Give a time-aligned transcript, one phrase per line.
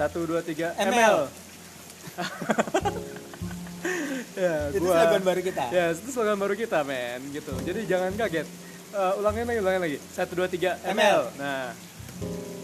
[0.00, 1.28] Satu dua tiga ML.
[4.32, 5.64] Ya, Itu gua- slogan baru kita.
[5.68, 7.20] Ya, itu slogan baru kita, men.
[7.28, 7.52] Gitu.
[7.60, 8.48] Jadi jangan kaget.
[8.90, 9.98] Eh, ulangin lagi, ulangin lagi.
[10.08, 11.28] Satu dua tiga ML.
[11.36, 11.76] Nah,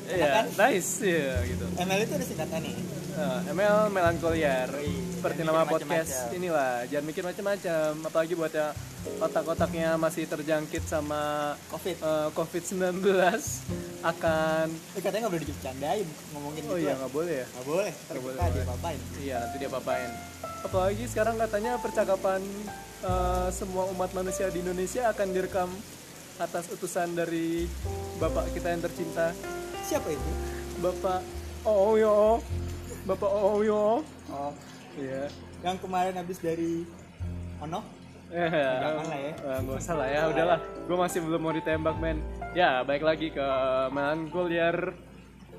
[0.08, 0.44] iya, kan?
[0.56, 1.66] nice, ya gitu.
[1.76, 2.72] ML itu ada singkatannya.
[3.12, 6.36] Eh, ML melankoliar Wih, seperti jangan nama podcast macem-macem.
[6.36, 8.68] inilah jangan mikir macam-macam apalagi buat ya
[9.18, 11.20] otak-otaknya masih terjangkit sama
[11.66, 11.96] Covid.
[11.96, 12.92] eh, COVID-19
[14.00, 16.82] akan Eh, katanya nggak boleh dibercandain ngomongin oh gitu.
[16.82, 17.90] iya nggak boleh ya Nggak boleh.
[17.90, 18.66] Ntar Nggak boleh, dia boleh.
[18.74, 19.00] apain.
[19.16, 20.10] iya nanti dia papain
[20.58, 22.40] apalagi sekarang katanya percakapan
[23.00, 25.70] eh, semua umat manusia di Indonesia akan direkam
[26.36, 27.64] atas utusan dari
[28.16, 29.32] bapak kita yang tercinta
[29.82, 30.30] Siapa itu?
[30.78, 31.22] bapak
[31.62, 32.42] Oyo
[33.04, 34.52] bapak Oyo Oh,
[34.94, 35.30] iya
[35.62, 36.82] yang kemarin habis dari
[37.58, 37.80] Ono.
[38.28, 39.32] Jangan lah ya.
[39.32, 40.58] Eh, nggak usah lah ya, udahlah.
[40.84, 42.18] Gue masih belum mau ditembak, men.
[42.56, 43.48] Ya, baik lagi ke
[43.92, 44.96] Melankoliar.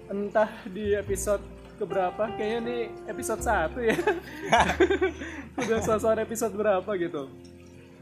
[0.09, 1.45] Entah di episode
[1.77, 3.97] keberapa, kayaknya nih episode 1 ya.
[5.61, 7.29] Udah soal episode berapa gitu.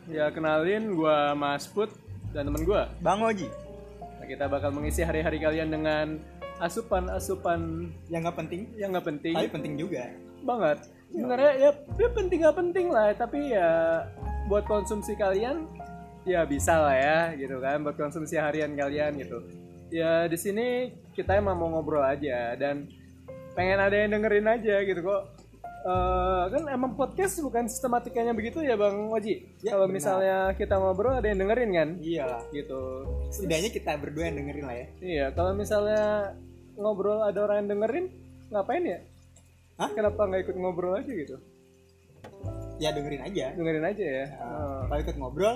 [0.07, 1.91] Ya, kenalin gue Mas Put
[2.31, 2.81] dan temen gue.
[3.03, 3.51] Bang Oji.
[3.99, 6.15] Nah, kita bakal mengisi hari-hari kalian dengan
[6.63, 10.07] asupan-asupan Yang nggak penting, yang nggak penting tapi penting juga.
[10.47, 14.07] banget sebenarnya ya, ya penting nggak penting lah tapi ya
[14.47, 15.67] buat konsumsi kalian
[16.25, 19.45] ya bisa lah ya gitu kan buat konsumsi harian kalian gitu.
[19.93, 22.89] Ya di sini kita emang mau ngobrol aja dan
[23.53, 25.23] pengen ada yang dengerin aja gitu kok.
[25.85, 29.45] Eh, kan emang podcast bukan sistematikanya begitu ya bang Oji?
[29.61, 31.89] Ya, kalau misalnya kita ngobrol ada yang dengerin kan?
[32.01, 32.41] Iyalah.
[32.49, 33.05] gitu.
[33.29, 34.87] Setidaknya kita berdua yang dengerin lah ya.
[34.97, 36.33] iya kalau misalnya
[36.73, 38.05] ngobrol ada orang yang dengerin
[38.49, 38.99] ngapain ya?
[39.77, 39.91] Hah?
[39.93, 41.37] kenapa nggak ikut ngobrol aja gitu?
[42.81, 43.53] Ya dengerin aja.
[43.53, 44.25] dengerin aja ya.
[44.41, 45.55] Nah, Kalau ikut ngobrol,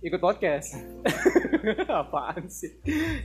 [0.00, 0.80] ikut podcast.
[2.00, 2.72] Apaan sih?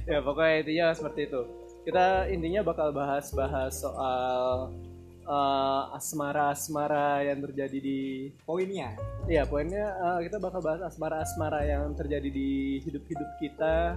[0.04, 1.42] Ya pokoknya intinya seperti itu.
[1.88, 4.72] Kita intinya bakal bahas-bahas soal
[5.24, 8.02] eh, asmara-asmara yang terjadi di
[8.44, 8.96] poinnya.
[9.32, 13.96] Ya poinnya eh, kita bakal bahas asmara-asmara yang terjadi di hidup-hidup kita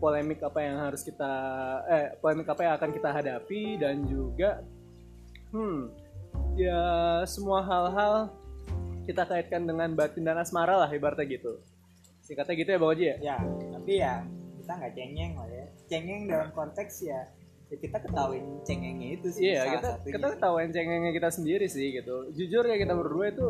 [0.00, 1.32] polemik apa yang harus kita
[1.86, 4.64] eh polemik apa yang akan kita hadapi dan juga
[5.52, 5.92] hmm
[6.56, 6.80] ya
[7.28, 8.32] semua hal-hal
[9.04, 11.60] kita kaitkan dengan batin dan asmara lah ibaratnya gitu
[12.30, 13.36] singkatnya gitu ya Bang Oji ya ya
[13.74, 14.14] tapi ya
[14.62, 17.20] kita nggak cengeng lah ya cengeng dalam konteks ya,
[17.66, 20.12] ya kita ketahuin cengengnya itu sih Iya, kita satunya.
[20.14, 22.30] kita ketahuan cengengnya kita sendiri sih gitu.
[22.30, 23.46] Jujur ya kita berdua itu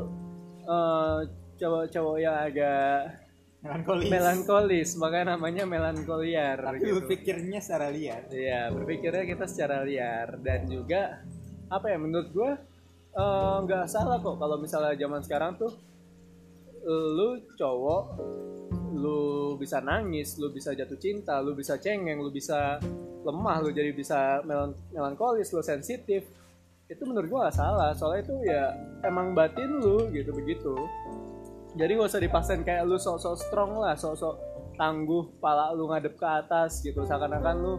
[0.64, 1.18] eh,
[1.60, 3.20] cowok-cowok yang agak
[3.60, 7.04] melankolis melankolis, makanya namanya melankoliar tapi gitu.
[7.04, 11.20] berpikirnya secara liar Iya, berpikirnya kita secara liar dan juga
[11.68, 12.50] apa ya menurut gue
[13.12, 15.76] eh, nggak salah kok kalau misalnya zaman sekarang tuh
[16.84, 18.04] lu cowok
[18.90, 22.76] lu bisa nangis, lu bisa jatuh cinta, lu bisa cengeng, lu bisa
[23.22, 26.26] lemah, lu jadi bisa melan- melankolis, lu sensitif.
[26.90, 28.74] Itu menurut gua gak salah, soalnya itu ya
[29.06, 30.74] emang batin lu gitu begitu.
[31.78, 34.36] Jadi gak usah dipaksain kayak lu sok-sok strong lah, sok-sok
[34.74, 37.74] tangguh, pala lu ngadep ke atas gitu, seakan-akan lu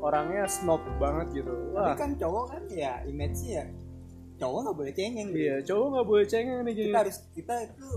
[0.00, 1.52] orangnya snob banget gitu.
[1.74, 3.66] tapi Wah, kan cowok kan ya image ya
[4.38, 5.42] cowok nggak boleh cengeng gitu.
[5.42, 6.86] iya, cowok nggak boleh cengeng nih gini.
[6.94, 7.88] kita harus kita itu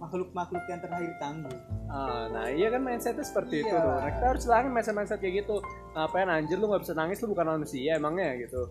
[0.00, 3.82] makhluk-makhluk yang terlahir tangguh Ah, nah iya kan mindsetnya seperti itu Iya.
[3.82, 3.90] tuh.
[3.98, 5.58] Nah, kita harus hilangin mindset-mindset kayak gitu.
[5.90, 8.62] Ngapain anjir lu nggak bisa nangis lu bukan manusia emangnya gitu.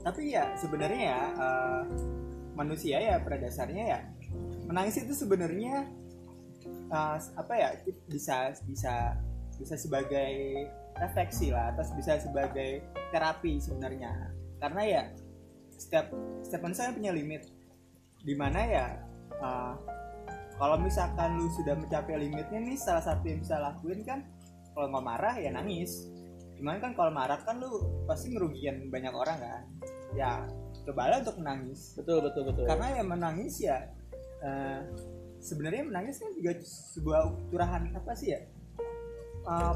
[0.00, 1.82] tapi ya sebenarnya ya eh,
[2.56, 4.00] manusia ya pada dasarnya ya
[4.64, 5.84] menangis itu sebenarnya
[6.88, 7.68] eh, apa ya
[8.08, 9.20] bisa bisa
[9.60, 10.32] bisa sebagai
[10.96, 12.80] refleksi lah atau bisa sebagai
[13.12, 15.02] terapi sebenarnya karena ya
[15.76, 16.08] setiap
[16.40, 17.44] setiap manusia punya limit
[18.24, 18.86] di mana ya
[19.36, 19.74] eh,
[20.60, 24.20] kalau misalkan lu sudah mencapai limitnya nih salah satu yang bisa lakuin kan
[24.76, 26.12] kalau nggak marah ya nangis
[26.60, 29.64] Cuman kan kalau marah kan lu pasti ngerugikan banyak orang kan.
[30.12, 30.44] Ya
[30.84, 31.96] cobalah untuk menangis.
[31.96, 32.68] Betul betul betul.
[32.68, 33.88] Karena yang menangis ya
[34.44, 34.84] eh,
[35.40, 38.40] sebenarnya menangis kan juga sebuah curahan apa sih ya?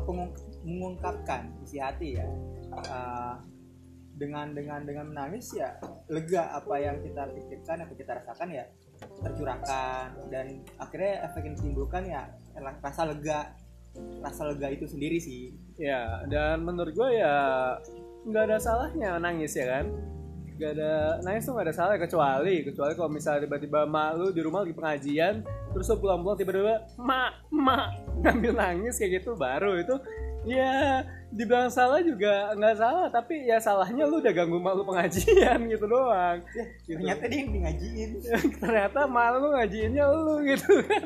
[0.04, 2.28] Pengung- mengungkapkan isi hati ya.
[2.68, 3.34] Eh,
[4.20, 5.74] dengan dengan dengan menangis ya
[6.12, 8.62] lega apa yang kita pikirkan apa kita rasakan ya
[9.22, 12.22] tercurahkan dan akhirnya efek yang ditimbulkan ya
[12.82, 13.52] rasa lega
[14.22, 17.34] rasa lega itu sendiri sih Ya, dan menurut gue ya
[18.24, 19.90] nggak ada salahnya nangis ya kan.
[20.54, 24.38] Gak ada nangis tuh nggak ada salah kecuali kecuali kalau misalnya tiba-tiba mak lu di
[24.38, 25.42] rumah lagi pengajian
[25.74, 29.98] terus lu pulang-pulang tiba-tiba mak mak ngambil nangis kayak gitu baru itu
[30.46, 31.02] ya
[31.34, 35.84] dibilang salah juga nggak salah tapi ya salahnya lu udah ganggu mak lu pengajian gitu
[35.84, 36.38] doang.
[36.46, 36.94] Ya Gitu.
[36.96, 38.10] ternyata dia yang di ngajiin
[38.62, 41.04] ternyata mak lu ngajiinnya lu gitu kan.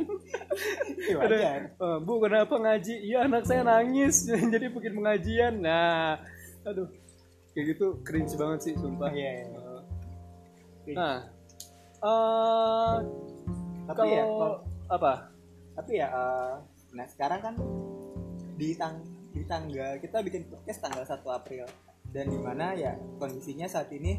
[1.00, 1.60] Ya, wajar.
[1.72, 2.94] Eh, bu kenapa ngaji?
[3.02, 4.28] Iya anak saya nangis.
[4.52, 5.54] Jadi bikin pengajian.
[5.58, 6.20] Nah
[6.62, 6.92] aduh
[7.50, 9.08] kayak gitu cringe banget sih sumpah.
[9.08, 9.30] Iya,
[10.84, 10.94] iya.
[10.94, 11.16] nah
[11.98, 12.94] eh
[13.82, 15.12] Tapi kalau ya, kalau- apa?
[15.74, 16.54] Tapi ya eh,
[16.90, 17.54] nah sekarang kan
[18.54, 19.00] di tang
[19.38, 21.64] di tanggal kita bikin podcast tanggal 1 April
[22.10, 24.18] dan di mana ya kondisinya saat ini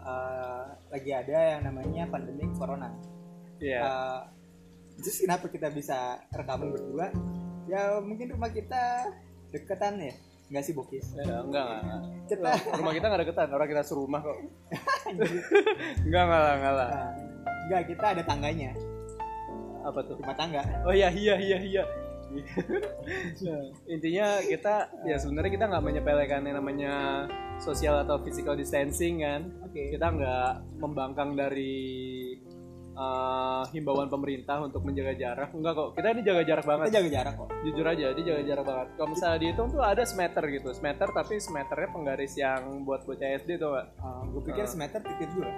[0.00, 2.88] eh, lagi ada yang namanya pandemi corona.
[3.60, 3.80] Iya.
[3.84, 4.20] Eh,
[5.04, 7.12] terus kenapa kita bisa rekaman berdua?
[7.68, 9.12] Ya mungkin rumah kita
[9.52, 10.14] deketan ya,
[10.52, 11.16] nggak sih Bokis?
[11.16, 12.00] Ya, enggak, enggak, enggak.
[12.28, 12.50] Kita
[12.80, 14.38] Rumah kita enggak deketan, orang kita serumah kok.
[15.12, 15.30] enggak,
[16.04, 16.88] enggak lah, enggak lah.
[16.88, 17.10] Nah,
[17.64, 18.70] nggak kita ada tangganya,
[19.84, 20.16] Apa tuh?
[20.20, 20.62] rumah tangga.
[20.84, 21.84] Oh iya, iya, iya, iya.
[23.94, 24.74] Intinya kita
[25.06, 26.94] ya sebenarnya kita nggak menyepelekan yang namanya
[27.62, 29.52] social atau physical distancing kan.
[29.62, 29.94] Oke.
[29.94, 31.94] Kita nggak membangkang dari
[32.94, 35.50] uh, himbauan pemerintah untuk menjaga jarak.
[35.54, 35.88] Enggak kok.
[35.98, 36.84] Kita ini jaga jarak banget.
[36.88, 37.48] Kita jaga jarak kok.
[37.66, 38.88] Jujur aja, dia jaga jarak banget.
[38.96, 43.58] Kalau misalnya dihitung tuh ada semeter gitu, semeter tapi semeternya penggaris yang buat bocah SD
[43.60, 43.86] tuh gak?
[44.34, 44.70] gue pikir Ah.
[44.70, 45.50] semeter pikir gue.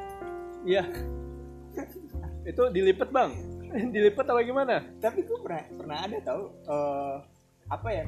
[0.67, 0.85] Iya.
[2.51, 3.33] itu dilipet bang,
[3.95, 4.75] dilipet apa gimana?
[4.99, 7.17] tapi gue pernah pernah ada tau eh,
[7.71, 8.05] apa ya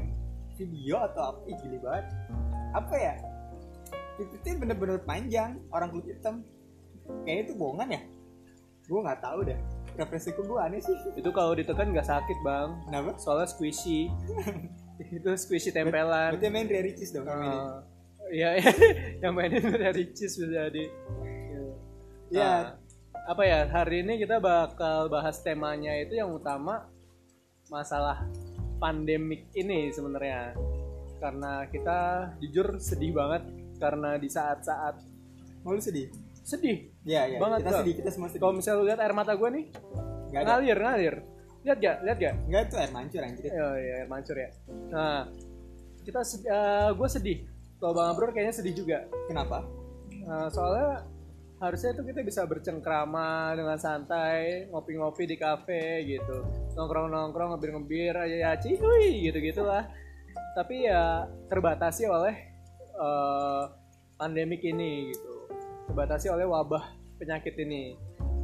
[0.59, 2.06] video atau apa ih gili banget
[2.75, 3.15] apa ya
[4.19, 6.43] titiknya bener-bener panjang orang kulit hitam
[7.23, 8.00] kayaknya itu bohongan ya
[8.88, 9.59] gue nggak tahu deh
[9.99, 14.06] referensiku gue aneh sih Itu kalau ditekan nggak sakit bang, kenapa soalnya squishy.
[15.19, 16.38] itu squishy tempelan.
[16.38, 17.26] berarti main Rare Ricis dong.
[17.26, 17.82] Uh,
[18.29, 18.71] Iya, iya.
[19.25, 20.85] yang mainin dari cheese bisa jadi.
[22.29, 22.76] ya
[23.29, 26.89] apa ya hari ini kita bakal bahas temanya itu yang utama
[27.69, 28.25] masalah
[28.81, 30.57] pandemik ini sebenarnya.
[31.21, 33.45] Karena kita jujur sedih banget.
[33.77, 34.97] Karena di saat-saat
[35.61, 36.09] mau lu sedih?
[36.41, 38.41] Sedih ya ya Banget, kita sedih kita semua sedih.
[38.41, 39.65] Kalau misalnya lu lihat air mata gue nih
[40.33, 40.45] ada.
[40.49, 41.15] ngalir ngalir.
[41.69, 43.45] Lihat gak lihat gak nggak itu air mancur anjir.
[43.53, 44.49] Oh iya air mancur ya.
[44.89, 45.29] Nah
[46.01, 46.25] kita
[46.97, 47.39] gue sedih.
[47.77, 49.05] Kalau bang Abror kayaknya sedih juga.
[49.29, 49.63] Kenapa?
[50.25, 51.07] Nah, soalnya
[51.59, 56.47] harusnya itu kita bisa bercengkrama dengan santai, ngopi-ngopi di kafe gitu,
[56.79, 59.91] nongkrong-nongkrong, ngebir-ngebir, aja ya cihuy gitu gitulah.
[60.55, 62.35] Tapi ya terbatasi oleh
[62.95, 63.65] eh,
[64.15, 65.51] pandemik ini gitu,
[65.91, 67.99] terbatasi oleh wabah penyakit ini.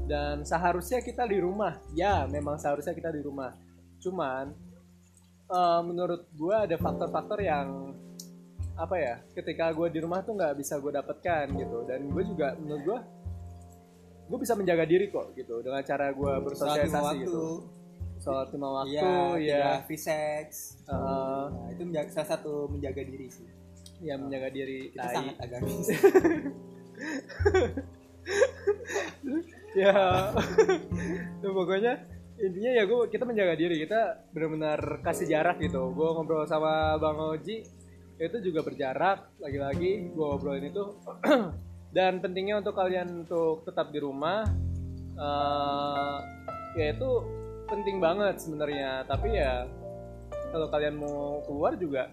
[0.05, 3.55] Dan seharusnya kita di rumah, ya memang seharusnya kita di rumah.
[4.03, 4.51] Cuman
[5.55, 7.95] eh, menurut gua ada faktor-faktor yang
[8.75, 11.79] apa ya ketika gue di rumah tuh nggak bisa gue dapatkan gitu.
[11.87, 12.99] Dan gue juga menurut gue
[14.25, 17.23] gue bisa menjaga diri kok gitu dengan cara gue bersosialisasi waktu.
[17.29, 17.69] gitu.
[18.25, 19.05] Sholat lima waktu
[19.45, 20.81] ya tidak free sex.
[20.89, 23.47] Eh, nah, itu menjaga, salah satu menjaga diri sih.
[24.01, 25.15] Ya menjaga diri kita tai.
[25.15, 25.87] sangat agamis
[29.85, 29.93] ya.
[31.45, 32.01] Tuh, pokoknya
[32.41, 33.77] intinya ya gue kita menjaga diri.
[33.85, 35.93] Kita benar-benar kasih jarak gitu.
[35.93, 37.84] Gue ngobrol sama bang Oji
[38.19, 40.85] itu juga berjarak lagi-lagi gue ngobrolin itu.
[41.97, 44.43] Dan pentingnya untuk kalian untuk tetap di rumah
[45.15, 46.17] eh,
[46.75, 47.11] ya itu
[47.71, 49.07] penting banget sebenarnya.
[49.07, 49.67] Tapi ya
[50.51, 52.11] kalau kalian mau keluar juga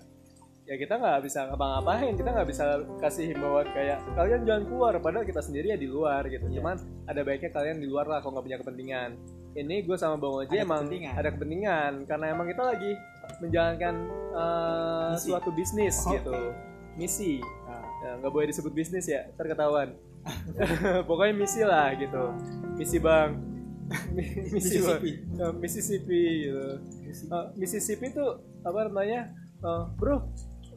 [0.70, 2.14] ya kita nggak bisa ngapa-ngapain.
[2.14, 2.66] Kita nggak bisa
[3.02, 4.94] kasih himbauan kayak kalian jangan keluar.
[5.02, 6.46] Padahal kita sendiri ya di luar gitu.
[6.46, 6.62] Iya.
[6.62, 6.76] cuman
[7.10, 9.10] ada baiknya kalian di luar lah kalau nggak punya kepentingan.
[9.52, 11.14] Ini gue sama bang Oji Ada emang kepentingan.
[11.20, 12.92] ada kepentingan karena emang kita lagi
[13.42, 13.96] menjalankan
[15.12, 15.28] Misi.
[15.28, 16.22] suatu bisnis Oke.
[16.22, 16.36] gitu.
[16.96, 17.32] Misi.
[17.68, 19.94] Nah, Ya, nggak boleh disebut bisnis ya ntar ketahuan.
[21.10, 22.34] Pokoknya misi lah gitu.
[22.74, 23.38] Misi bang
[24.56, 25.12] misi bang Mississippi.
[25.38, 26.66] Eh, Mississippi gitu.
[27.30, 28.26] Eh, Mississippi itu
[28.62, 29.30] apa namanya
[29.62, 30.18] Eh, bro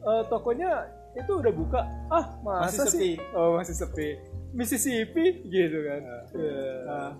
[0.05, 0.85] eh, tokonya
[1.17, 1.81] itu udah buka.
[2.13, 3.13] Ah masa Masih sih?
[3.17, 3.33] sepi.
[3.33, 4.09] oh masih sepi.
[4.53, 6.01] Mississippi gitu kan.
[6.05, 6.19] Ya.
[6.85, 7.11] nah,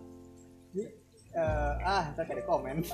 [0.77, 0.85] ini,
[1.33, 2.85] eh, ah ntar ada komen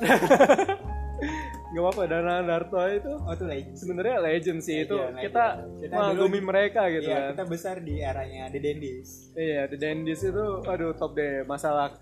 [1.72, 5.80] nggak apa-apa Dana Naruto itu oh itu lagi sebenarnya legend sih itu Legend, kita, legend.
[5.82, 10.22] Kita mengagumi mereka gitu Iya, kan kita besar di eranya The Dendis Iya, The Dandies
[10.26, 11.96] itu aduh top deh masalah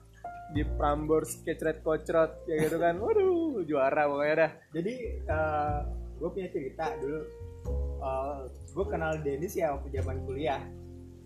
[0.49, 2.97] di Prambors kecret kocrot ya gitu kan.
[3.03, 4.51] Waduh, juara pokoknya dah.
[4.73, 4.93] jadi
[6.17, 7.21] gue punya cerita dulu
[8.73, 10.63] gue kenal Dendis ya waktu zaman kuliah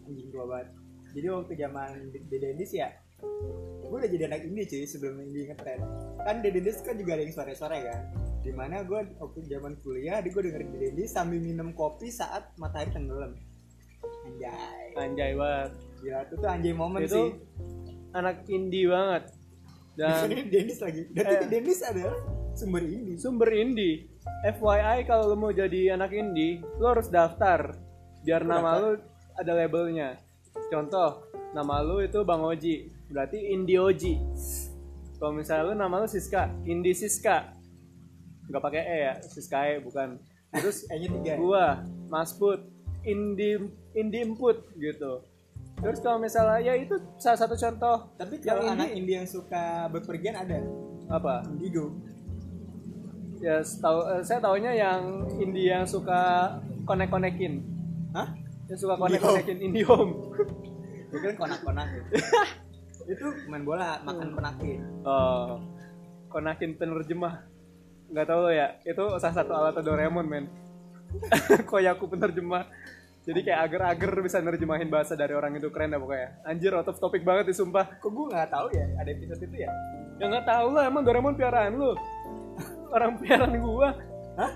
[0.04, 0.68] anjing tua banget
[1.14, 2.90] jadi waktu zaman The Dendis ya
[3.94, 5.80] gue udah jadi anak indie cuy sebelum indie ngetren
[6.26, 8.02] kan The Dendis kan juga ada yang sore-sore kan
[8.42, 12.90] di mana gue waktu zaman kuliah di gue dengerin Dendis sambil minum kopi saat matahari
[12.90, 13.38] tenggelam
[14.26, 15.72] anjay Anjay banget.
[16.04, 17.28] gila itu tuh anjay momen Itu sih
[18.14, 19.24] anak indie banget.
[19.94, 21.46] Dan Dendis lagi dan Eh.
[21.50, 22.18] Dendis adalah
[22.58, 24.10] sumber indie sumber indie.
[24.44, 27.76] FYI kalau lo mau jadi anak indie, lo harus daftar
[28.24, 28.90] biar nama lo
[29.36, 30.20] ada labelnya.
[30.72, 34.18] Contoh, nama lo itu Bang Oji, berarti Indie Oji.
[35.22, 37.54] Kalau misalnya lo nama lo Siska, Indie Siska.
[38.50, 40.18] Nggak pakai E ya, Siska E bukan.
[40.52, 41.66] Terus kayaknya tiga gua
[42.10, 43.60] Mas Put indie
[43.94, 45.22] indie input gitu
[45.84, 49.92] terus kalau misalnya ya itu salah satu contoh Tapi Yang kalau anak indie yang suka
[49.92, 50.64] berpergian ada
[51.12, 51.92] apa Indigo.
[53.44, 56.56] ya setahu eh, saya taunya yang indie yang suka
[56.88, 57.60] konek konekin
[58.16, 58.32] Hah?
[58.72, 60.32] yang suka konek konekin indie home
[61.14, 62.10] Gue kira konak-konak gitu.
[63.14, 64.82] itu main bola, makan penakin.
[65.06, 65.62] oh
[66.34, 67.46] konakin penerjemah.
[68.10, 70.50] Nggak tahu lo ya itu salah satu alat Doraemon men.
[71.70, 72.66] Koyaku penerjemah.
[73.24, 76.42] Jadi kayak agar-agar bisa nerjemahin bahasa dari orang itu keren dah pokoknya.
[76.50, 77.86] Anjir out of topic banget sih sumpah.
[78.02, 79.70] Kok gue nggak tahu ya ada episode itu ya?
[80.18, 81.94] ya nggak tahu lah emang Doraemon piaraan lu.
[82.98, 83.94] Orang piaraan gua.
[84.34, 84.50] Hah?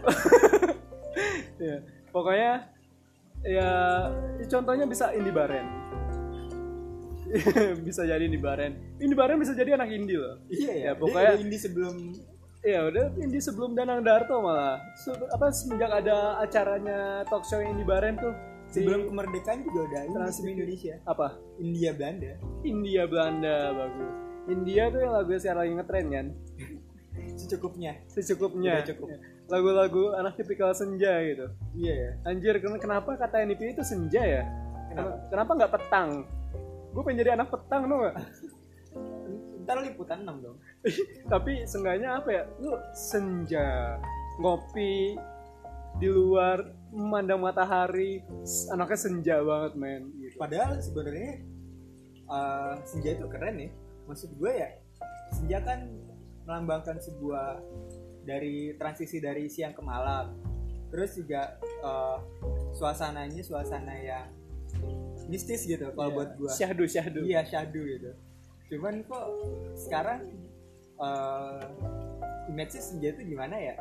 [1.61, 1.77] ya
[2.09, 2.65] pokoknya
[3.45, 3.69] ya
[4.49, 5.87] contohnya bisa indie baren
[7.86, 10.84] bisa jadi indie baren indie baren bisa jadi anak indie loh Iya ya.
[10.84, 11.96] Ya, pokoknya- Dia indie sebelum
[12.60, 17.84] ya udah indie sebelum Danang Darto malah Se- apa semenjak ada acaranya talk show indie
[17.84, 18.34] baren tuh
[18.67, 20.96] sebelum kemerdekaan juga udah indie Trans- sebelum Indonesia.
[21.03, 22.31] apa India Belanda.
[22.62, 24.12] India Belanda bagus
[24.48, 26.25] India tuh yang lagu sekarang lagi ngetren kan
[27.38, 27.93] Secukupnya.
[28.05, 29.07] secukupnya Udah cukup.
[29.48, 32.12] lagu-lagu anak tipikal senja gitu Iya ya.
[32.25, 34.43] Anjir, ken- kenapa kata NIP itu senja ya?
[34.88, 35.12] Kenapa?
[35.27, 36.10] Kenapa nggak petang?
[36.97, 38.17] Gue pengen jadi anak petang dong gak?
[39.69, 40.57] Ntar liputan 6 dong.
[41.37, 42.43] Tapi seenggaknya apa ya?
[42.57, 44.01] Lu senja,
[44.41, 45.13] ngopi
[46.01, 48.25] di luar, memandang matahari,
[48.73, 50.09] anaknya senja banget men.
[50.17, 50.41] Gitu.
[50.41, 51.45] Padahal sebenarnya
[52.33, 53.69] eh, senja itu keren ya.
[54.09, 54.69] Maksud gue ya,
[55.37, 55.85] senja kan
[56.49, 57.61] melambangkan sebuah
[58.25, 60.33] dari transisi dari siang ke malam.
[60.89, 62.17] Terus juga eh,
[62.73, 64.37] suasananya suasana yang
[65.27, 66.51] mistis gitu kalau buat gue.
[66.51, 67.22] Syahdu, syahdu.
[67.24, 68.12] Iya syahdu gitu.
[68.74, 69.25] Cuman kok
[69.79, 70.19] sekarang
[70.98, 71.62] eh
[72.50, 73.75] image senja itu gimana ya?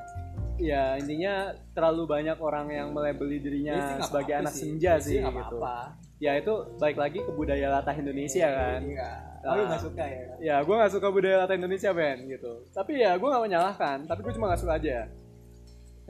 [0.57, 4.63] Ya intinya terlalu banyak orang yang melebeli Ya sih dirinya nggak sebagai apa-apa anak sih.
[4.65, 5.57] senja Ya sih nggak gitu.
[5.59, 5.77] apa-apa.
[6.17, 8.81] Ya itu baik lagi ke budaya latah Indonesia kan.
[8.85, 9.11] Iya.
[9.47, 10.27] Oh, lu nggak suka ya?
[10.43, 14.27] ya gue gak suka budaya latah Indonesia Ben gitu tapi ya gue gak menyalahkan tapi
[14.27, 15.07] gue cuma gak suka aja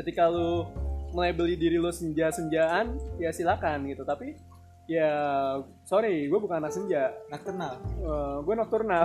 [0.01, 0.65] ketika lu
[1.13, 4.41] melabeli diri lu senja-senjaan ya silakan gitu tapi
[4.87, 5.11] ya
[5.83, 7.75] sorry gue bukan anak senja Nocturnal.
[7.99, 9.03] Eh, gue nocturnal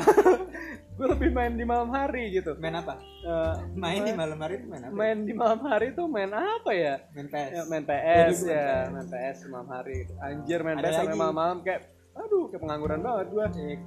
[0.97, 3.01] gue lebih main di malam hari gitu Main apa?
[3.01, 4.93] Eh, Main di malam hari itu main apa?
[4.93, 7.49] main di malam hari tuh main apa ya Main PS.
[7.51, 10.13] Ya, main Ya, PS dulu ya, main main PS di malam hari gitu.
[10.19, 13.77] anjir main Ada PS sampai malam-malam kayak aduh kayak pengangguran banget gue Eh,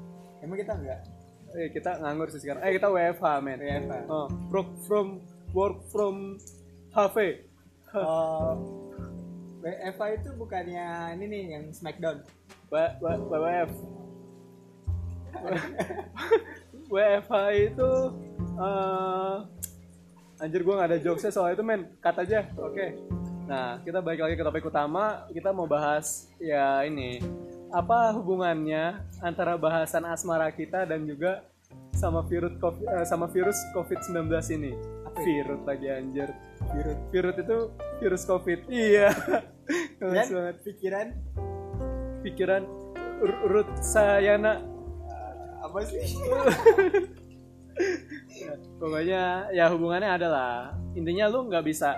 [0.43, 1.01] Emang kita enggak?
[1.55, 2.61] Eh, kita nganggur sih sekarang.
[2.61, 3.57] Eh, kita WFH, men.
[3.57, 4.11] WFH.
[4.11, 5.07] Oh, work from
[5.55, 6.37] work from
[6.91, 7.47] cafe.
[7.95, 8.59] Oh,
[9.65, 12.21] WFA itu bukannya ini nih yang Smackdown.
[12.69, 13.73] WWF.
[16.93, 17.93] WFH itu
[18.61, 19.37] eh
[20.45, 21.89] anjir gua nggak ada jokesnya soal itu men.
[22.05, 22.45] Cut aja.
[22.61, 23.01] Oke.
[23.49, 25.25] Nah kita balik lagi ke topik utama.
[25.33, 27.25] Kita mau bahas ya ini.
[27.73, 31.41] Apa hubungannya antara bahasan asmara kita dan juga
[31.97, 34.29] sama virus COVID, eh, sama virus COVID-19
[34.61, 34.77] ini?
[35.15, 35.21] Itu?
[35.23, 36.29] virus lagi anjir
[36.73, 36.99] Virus.
[37.13, 37.59] virus itu
[38.01, 38.61] virus COVID.
[38.71, 39.09] Iya.
[40.01, 41.07] Bagus banget pikiran?
[42.25, 42.63] Pikiran
[43.25, 44.61] Ur- urut sayana.
[44.61, 46.03] Eh, apa sih?
[48.35, 49.23] Ya, pokoknya
[49.55, 51.95] ya hubungannya adalah intinya lu nggak bisa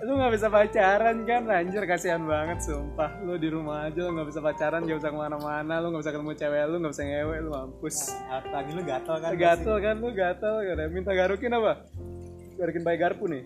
[0.00, 1.44] lu nggak bisa pacaran kan?
[1.50, 3.20] Anjir kasihan banget sumpah.
[3.20, 5.74] Lu di rumah aja lu nggak bisa pacaran gak bisa ke mana-mana.
[5.82, 7.96] Lu nggak bisa ketemu cewek lu nggak bisa ngewe lu mampus.
[8.32, 9.30] Alat kelamin lu gatel kan?
[9.36, 10.54] gatel kan lu gatel.
[10.64, 11.72] Kan minta garukin apa?
[12.56, 13.44] Garukin pakai garpu nih.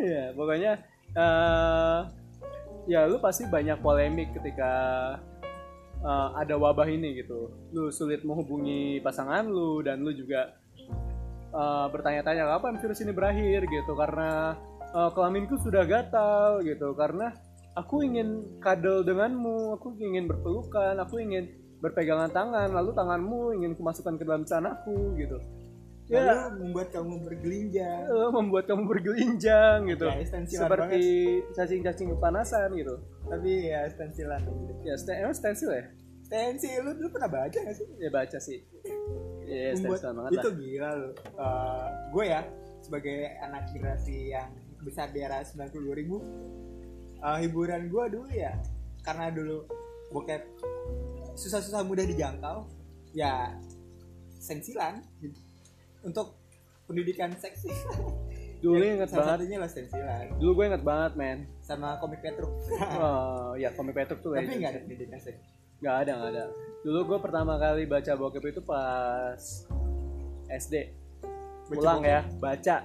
[0.00, 0.72] Iya, pokoknya
[1.12, 2.00] eh
[2.90, 4.72] ya lu pasti banyak polemik ketika
[6.02, 7.52] eh, ada wabah ini gitu.
[7.74, 10.56] Lu sulit menghubungi pasangan lu dan lu juga
[11.52, 14.56] eh, bertanya-tanya kapan virus ini berakhir gitu karena
[14.94, 17.32] eh, kelaminku sudah gatal gitu karena
[17.72, 21.48] aku ingin kadal denganmu, aku ingin berpelukan, aku ingin
[21.80, 25.40] berpegangan tangan, lalu tanganmu ingin kumasukkan ke dalam celanaku gitu.
[26.12, 28.04] Ya, Lalu membuat kamu bergelinjang.
[28.04, 30.04] eh, membuat kamu bergelinjang gitu.
[30.04, 31.02] Ya, seperti
[31.56, 33.00] cacing-cacing kepanasan gitu.
[33.24, 34.44] Tapi ya stensilan
[34.82, 35.88] ya sten emang stensil ya?
[36.22, 37.88] Stensil lu dulu pernah baca gak sih?
[37.96, 38.60] ya baca sih.
[39.48, 41.10] Ya Membuat- stensil banget itu lah gila lu.
[41.16, 42.40] Eh, gue ya
[42.82, 44.48] sebagai anak generasi yang
[44.82, 46.20] besar di era 92 ribu
[47.16, 48.52] eh, hiburan gue dulu ya
[49.00, 49.64] karena dulu
[50.10, 50.42] bokep
[51.32, 52.68] susah-susah mudah dijangkau
[53.12, 53.54] ya
[54.34, 55.00] sensilan
[56.02, 56.38] untuk
[56.84, 57.74] pendidikan seks sih.
[58.62, 59.42] dulu Ya, inget salah banget.
[59.42, 61.38] satunya lah sensilan dulu gue inget banget men.
[61.58, 62.52] Sama komik Petruk.
[62.94, 65.42] Oh ya komik Petruk tuh tapi nggak ada pendidikan seks
[65.82, 66.44] nggak ada nggak ada.
[66.86, 69.42] Dulu gue pertama kali baca bokep itu pas
[70.46, 70.74] SD
[71.66, 72.12] Baca pulang bokep.
[72.14, 72.76] ya baca.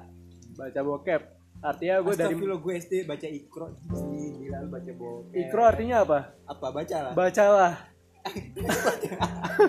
[0.57, 1.21] Baca bokep.
[1.57, 3.67] Artinya gue dari Astagfirullah gue SD baca ikro.
[3.93, 5.33] Sih gila lu baca bokep.
[5.37, 6.19] Ikro artinya apa?
[6.49, 6.67] Apa?
[6.73, 7.13] Baca lah.
[7.13, 7.73] Bacalah.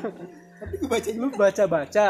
[0.60, 2.08] Tapi gue baca lu baca baca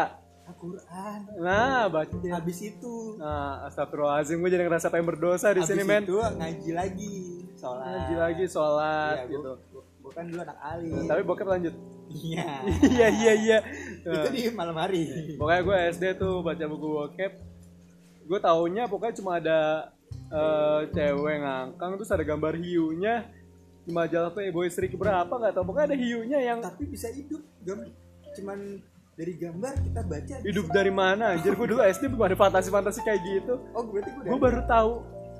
[0.58, 1.18] Al-Quran.
[1.38, 2.14] Nah baca.
[2.18, 2.94] Habis itu.
[3.14, 6.02] Nah astagfirullahaladzim gue jadi ngerasa pengen berdosa di habis sini men.
[6.02, 7.14] itu ngaji lagi.
[7.54, 7.86] Sholat.
[7.86, 9.52] Ngaji lagi sholat Iya, gitu.
[9.54, 11.06] gue, gue kan dulu anak alim.
[11.06, 11.74] Tapi bokep lanjut.
[12.10, 12.50] Iya.
[12.90, 13.58] Iya iya iya.
[14.18, 15.36] Itu di malam hari.
[15.38, 17.32] Pokoknya gue SD tuh baca buku bokep.
[18.26, 19.60] Gue taunya pokoknya cuma ada
[20.10, 23.30] eh, cewek ngangkang terus ada gambar hiunya.
[23.86, 27.88] Di majalah Playboy Sri berapa nggak tau pokoknya ada hiunya yang tapi bisa hidup gam
[28.36, 28.84] cuman
[29.18, 31.58] dari gambar kita baca hidup dari mana anjir?
[31.58, 33.58] Gue dulu SD belum ada fantasi-fantasi kayak gitu.
[33.74, 34.90] Oh berarti gue gue baru tahu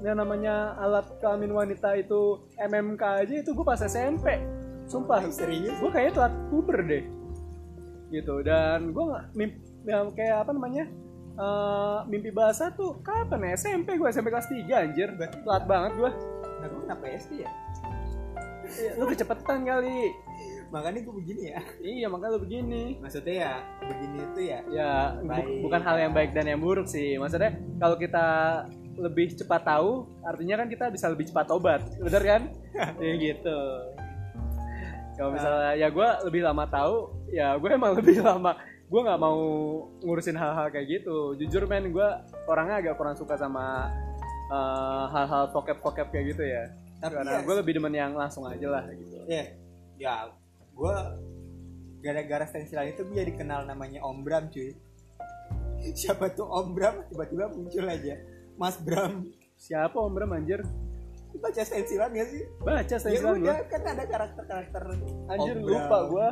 [0.02, 4.42] yang namanya alat kelamin wanita itu MMK aja itu gue pas SMP
[4.90, 5.22] sumpah.
[5.30, 5.78] Serius?
[5.78, 7.06] Gue kayaknya telat puber deh.
[8.10, 10.84] Gitu dan gue nggak mimpi yang kayak apa namanya
[11.38, 13.62] eh, mimpi bahasa tuh kapan ya?
[13.62, 15.14] SMP gue SMP kelas 3 anjir.
[15.46, 16.10] Telat banget gue
[16.58, 17.50] nah gue kenapa SD ya?
[18.98, 20.10] Lu kecepetan kali
[20.68, 21.60] makanya gue begini ya.
[21.78, 22.82] Iya makanya lu begini.
[22.98, 27.16] Maksudnya ya begini itu ya ya bu- bukan hal yang baik dan yang buruk sih.
[27.16, 28.26] Maksudnya kalau kita
[28.94, 32.42] lebih cepat tahu artinya kan kita bisa lebih cepat obat bener kan?
[32.98, 33.58] Ya gitu.
[35.14, 36.94] Kalau misalnya ya gue lebih lama tahu
[37.28, 38.54] ya gue emang lebih lama.
[38.86, 39.36] Gue nggak mau
[40.00, 41.36] ngurusin hal-hal kayak gitu.
[41.36, 42.08] Jujur men gue
[42.44, 43.88] orangnya agak kurang suka sama
[44.48, 46.64] eh, hal-hal pokep-pokep kayak gitu ya.
[46.98, 49.16] Tapi karena ya- gue lebih demen yang langsung aja lah gitu.
[49.26, 49.44] Ya
[49.98, 50.30] ya
[50.78, 50.96] gue
[51.98, 54.78] gara-gara stensilan itu gue jadi kenal namanya Om Bram cuy.
[55.98, 57.02] Siapa tuh Om Bram?
[57.10, 58.14] Tiba-tiba muncul aja.
[58.54, 59.26] Mas Bram.
[59.58, 60.62] Siapa om Bram anjir?
[61.38, 62.42] Baca stensilan gak sih?
[62.62, 64.82] Baca ya stensilan udah kan ada karakter-karakter
[65.30, 66.28] anjir Om lupa gue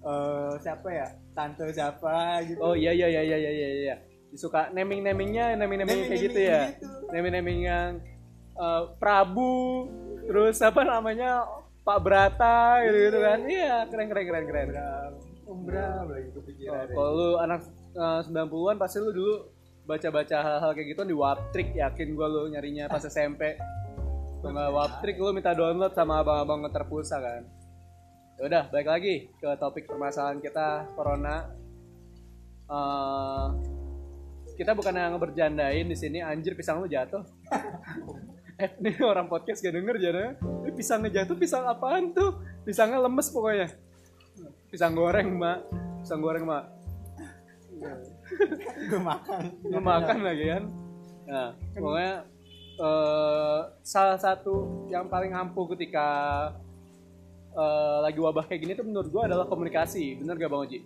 [0.00, 1.06] Eh, siapa ya?
[1.36, 2.56] Tante siapa gitu.
[2.64, 3.94] Oh iya iya iya iya iya iya.
[4.32, 6.72] Suka naming namingnya naming naming kayak gitu ya.
[6.72, 6.88] gitu.
[7.12, 7.90] Naming naming yang
[8.56, 9.86] eh, Prabu
[10.24, 11.44] terus apa namanya
[11.80, 13.38] Pak Brata gitu gitu kan.
[13.48, 14.68] Iya keren keren keren keren.
[15.50, 17.60] Om Bram lagi Oh, kepikiran Kalau lu anak
[17.98, 19.34] eh, 90-an pasti lu dulu
[19.82, 23.58] baca-baca hal-hal kayak gitu di Waptrik yakin gua lu nyarinya pas SMP.
[24.38, 27.42] Kalau nggak Waptrik lu minta download sama abang-abang ngeterpulsa kan.
[28.38, 31.50] Ya udah, balik lagi ke topik permasalahan kita corona.
[32.70, 33.46] Eh,
[34.54, 37.26] kita bukan yang ngebercandain di sini anjir pisang lu jatuh.
[38.60, 40.32] eh, ini orang podcast gak denger jadinya.
[40.36, 42.36] Ini pisangnya jatuh pisang apaan tuh?
[42.62, 43.72] Pisangnya lemes pokoknya.
[44.68, 45.58] Pisang goreng, Mak.
[46.04, 46.64] Pisang goreng, Mak.
[48.90, 50.62] gue makan Lu makan lagi kan.
[51.24, 52.14] Nah, pokoknya
[52.76, 56.08] eh, salah satu yang paling ampuh ketika
[57.56, 60.20] eh, lagi wabah kayak gini tuh menurut gua adalah komunikasi.
[60.20, 60.84] Bener gak Bang Oji?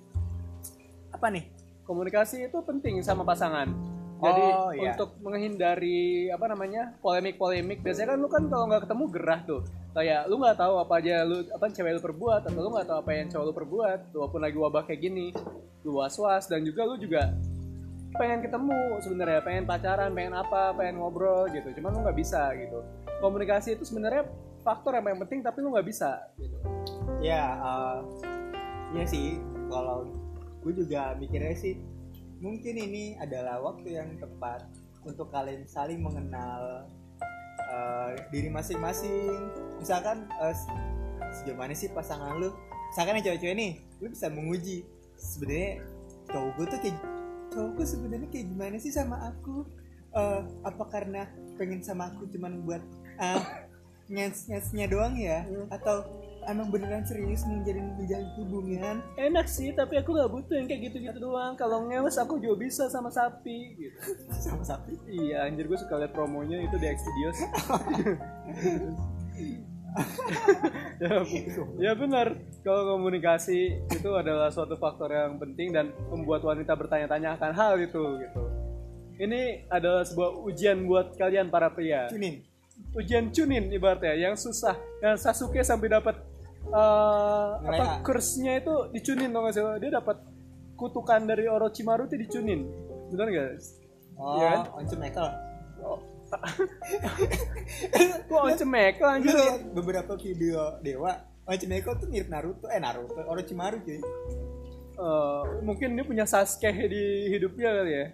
[1.14, 1.46] apa nih
[1.86, 3.70] komunikasi itu penting sama pasangan.
[4.24, 4.96] Jadi Oh, iya.
[4.96, 9.62] untuk menghindari apa namanya polemik-polemik, biasanya kan lu kan kalau nggak ketemu gerah tuh.
[9.94, 12.98] Kayak lu nggak tahu apa aja lu apa cewek lu perbuat atau lu nggak tahu
[13.04, 13.98] apa yang cowok lu perbuat.
[14.16, 15.26] Walaupun lagi wabah kayak gini,
[15.84, 17.30] lu was-was dan juga lu juga
[18.14, 21.68] pengen ketemu sebenarnya, pengen pacaran, pengen apa, pengen ngobrol gitu.
[21.78, 22.80] Cuman lu nggak bisa gitu.
[23.20, 24.24] Komunikasi itu sebenarnya
[24.64, 26.56] faktor yang paling penting tapi lu nggak bisa gitu.
[27.20, 27.98] ya eh,
[28.96, 29.36] iya sih
[29.68, 30.08] kalau
[30.64, 31.76] gue juga mikirnya sih
[32.42, 34.66] mungkin ini adalah waktu yang tepat
[35.04, 36.88] untuk kalian saling mengenal
[37.70, 39.52] eh, diri masing-masing.
[39.78, 40.94] Misalkan se-
[41.42, 42.50] sejauh mana sih pasangan lu?
[42.94, 44.86] Misalkan yang cewek-cewek nih lu bisa menguji
[45.18, 45.82] sebenarnya
[46.30, 46.98] cowok gue tuh kayak
[47.52, 49.66] cowok gue sebenarnya kayak gimana sih sama aku?
[50.14, 51.26] Eh, apa karena
[51.58, 52.82] pengen sama aku cuman buat
[53.22, 53.42] uh,
[54.10, 55.42] nyes-nyesnya doang ya?
[55.70, 56.06] Atau
[56.48, 61.18] emang beneran serius menjalin menjalin hubungan Enak sih, tapi aku nggak butuh yang kayak gitu-gitu
[61.20, 61.56] doang.
[61.56, 63.96] Kalau ngeles aku juga bisa sama sapi gitu.
[64.38, 67.38] sama sapi Iya, anjir gue suka liat promonya itu di Xvideos.
[71.02, 71.22] ya,
[71.78, 72.34] ya benar.
[72.66, 78.02] Kalau komunikasi itu adalah suatu faktor yang penting dan membuat wanita bertanya-tanya akan hal itu
[78.20, 78.42] gitu.
[79.14, 82.10] Ini adalah sebuah ujian buat kalian para pria.
[82.10, 82.42] cunin
[82.94, 84.74] Ujian cunin ibaratnya yang susah.
[84.98, 86.18] Yang Sasuke sampai dapat
[86.68, 89.62] eh, apa kursnya itu dicunin gak sih?
[89.82, 90.16] Dia dapat
[90.74, 92.66] kutukan dari Orochimaru itu dicunin.
[93.12, 93.48] Benar gak?
[94.16, 94.60] oh Iya kan?
[94.78, 95.28] Once Michael
[95.84, 96.00] Oh.
[98.26, 99.34] Kok Once Mekel anjir?
[99.70, 101.14] beberapa video dewa
[101.46, 104.00] Once Michael tuh mirip Naruto eh Naruto Orochimaru cuy
[104.94, 108.06] Eh, mungkin dia punya Sasuke di hidupnya kali ya.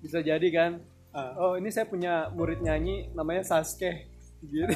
[0.00, 0.80] Bisa jadi kan?
[1.12, 4.08] Ah, Oh, ini saya punya murid nyanyi namanya Sasuke.
[4.40, 4.72] Gitu.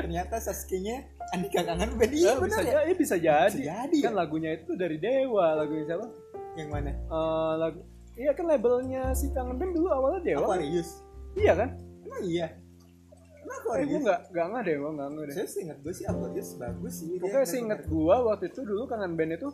[0.00, 3.52] ternyata Sasuke-nya Andika Kangen band iya Eh, bisa, ya jadi, bisa jadi.
[3.52, 6.06] Bisa jadi, Kan lagunya itu dari Dewa, lagunya siapa?
[6.54, 7.80] yang mana Eh, lagu
[8.14, 10.42] Iya kan labelnya si Kangen Band dulu awalnya Dewa.
[10.42, 10.58] kan?
[10.58, 10.90] Aquarius
[11.34, 11.68] Iya kan?
[12.02, 12.46] emang iya
[13.38, 15.34] emang aku Eh, gue nggak nggak nggak deh, gue nggak nggak deh.
[15.34, 18.82] saya sih ingat gue sih Aquarius bagus sih Pokoknya sih inget gue waktu itu dulu
[18.84, 19.48] kangen band itu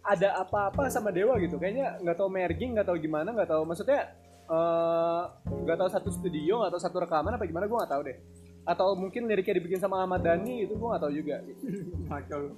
[0.00, 1.56] ada apa-apa sama Dewa gitu.
[1.56, 4.12] Kayaknya nggak tahu merging, nggak tahu gimana, nggak tahu maksudnya
[4.44, 5.22] eh,
[5.64, 8.16] nggak tahu satu studio, nggak tahu satu rekaman apa gimana gue nggak tahu deh.
[8.64, 11.36] Atau mungkin liriknya dibikin sama Ahmad Dhani itu gue nggak tahu juga.
[12.40, 12.50] Lu.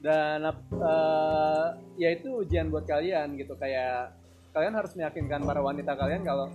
[0.00, 1.66] Dan eh,
[2.00, 4.16] ya itu ujian buat kalian gitu kayak
[4.50, 6.50] kalian harus meyakinkan para wanita kalian kalau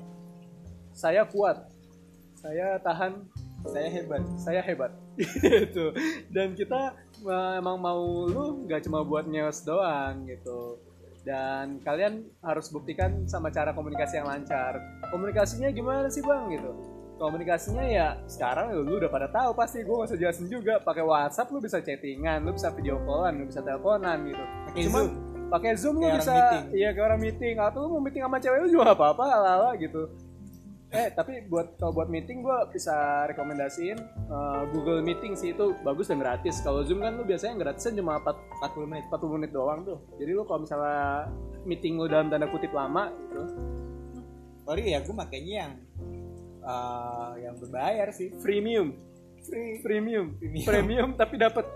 [0.92, 1.70] saya kuat,
[2.36, 3.24] saya tahan
[3.66, 4.22] saya hebat.
[4.38, 4.92] saya hebat.
[5.42, 5.96] Gitu.
[6.28, 6.92] Dan kita
[7.24, 10.78] uh, emang mau lu nggak cuma buat nyeos doang gitu.
[11.26, 14.78] Dan kalian harus buktikan sama cara komunikasi yang lancar.
[15.10, 16.52] Komunikasinya gimana sih bang?
[16.52, 20.80] Gitu komunikasinya ya sekarang lu, lu udah pada tahu pasti gue gak usah jelasin juga.
[20.84, 24.44] Pakai WhatsApp lu bisa chattingan lu bisa video callan lu bisa teleponan gitu.
[24.70, 25.06] Pakai Cuman
[25.46, 27.56] pakai zoom lu bisa iya kayak orang meeting.
[27.60, 30.04] Atau lu mau meeting sama cewek lu juga gak apa-apa ala-ala gitu.
[30.96, 33.98] Eh tapi buat kalau buat meeting gue bisa rekomendasiin
[34.32, 35.52] uh, Google Meeting sih.
[35.52, 36.64] Itu bagus dan gratis.
[36.64, 39.04] Kalau Zoom kan lu biasanya gratisan cuma 4, 40 menit.
[39.12, 40.00] 40 menit doang tuh.
[40.16, 41.28] Jadi lu kalau misalnya
[41.66, 43.44] meeting lu dalam tanda kutip lama gitu.
[44.66, 45.72] Sorry ya gue makanya yang
[46.66, 48.34] eh, yang berbayar sih.
[48.42, 48.98] Freemium.
[49.46, 49.78] Free.
[49.86, 50.66] Premium Premium.
[50.66, 51.70] premium tapi dapat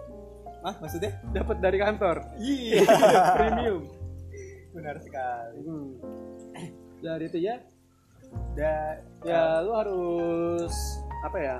[0.59, 1.21] Mah maksudnya?
[1.29, 2.17] dapat dari kantor.
[2.41, 2.81] Iya.
[3.37, 3.99] Premium
[4.73, 5.57] benar sekali.
[5.65, 5.89] Hmm.
[7.05, 7.55] dari itu ya.
[8.53, 9.61] Dan ya.
[9.65, 10.73] lu harus
[11.25, 11.57] apa ya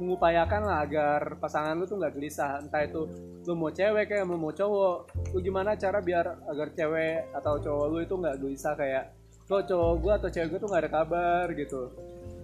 [0.00, 2.60] mengupayakan lah agar pasangan lu tuh nggak gelisah.
[2.60, 3.06] Entah itu
[3.42, 7.86] lu mau cewek kayak lu mau cowok lu gimana cara biar agar cewek atau cowok
[7.90, 9.04] lu itu nggak gelisah kayak
[9.50, 11.90] kok cowok gua atau cewek gua tuh nggak ada kabar gitu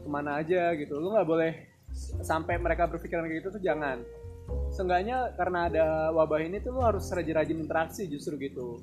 [0.09, 0.97] ke mana aja gitu.
[0.97, 1.53] Lu nggak boleh
[2.25, 4.01] sampai mereka berpikiran kayak gitu tuh jangan.
[4.73, 8.81] Seenggaknya karena ada wabah ini tuh lu harus rajin-rajin interaksi justru gitu.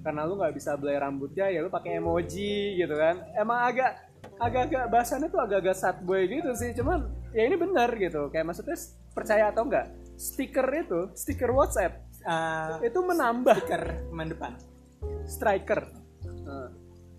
[0.00, 3.20] Karena lu nggak bisa belai rambutnya ya lu pakai emoji gitu kan.
[3.36, 4.08] Emang agak
[4.40, 6.72] agak-agak bahasannya tuh agak-agak sad boy gitu sih.
[6.72, 8.32] Cuman ya ini benar gitu.
[8.32, 8.80] Kayak maksudnya
[9.12, 14.52] percaya atau enggak stiker itu stiker WhatsApp eh, itu menambah stiker teman depan.
[15.28, 15.80] Striker.
[16.24, 16.68] Nah,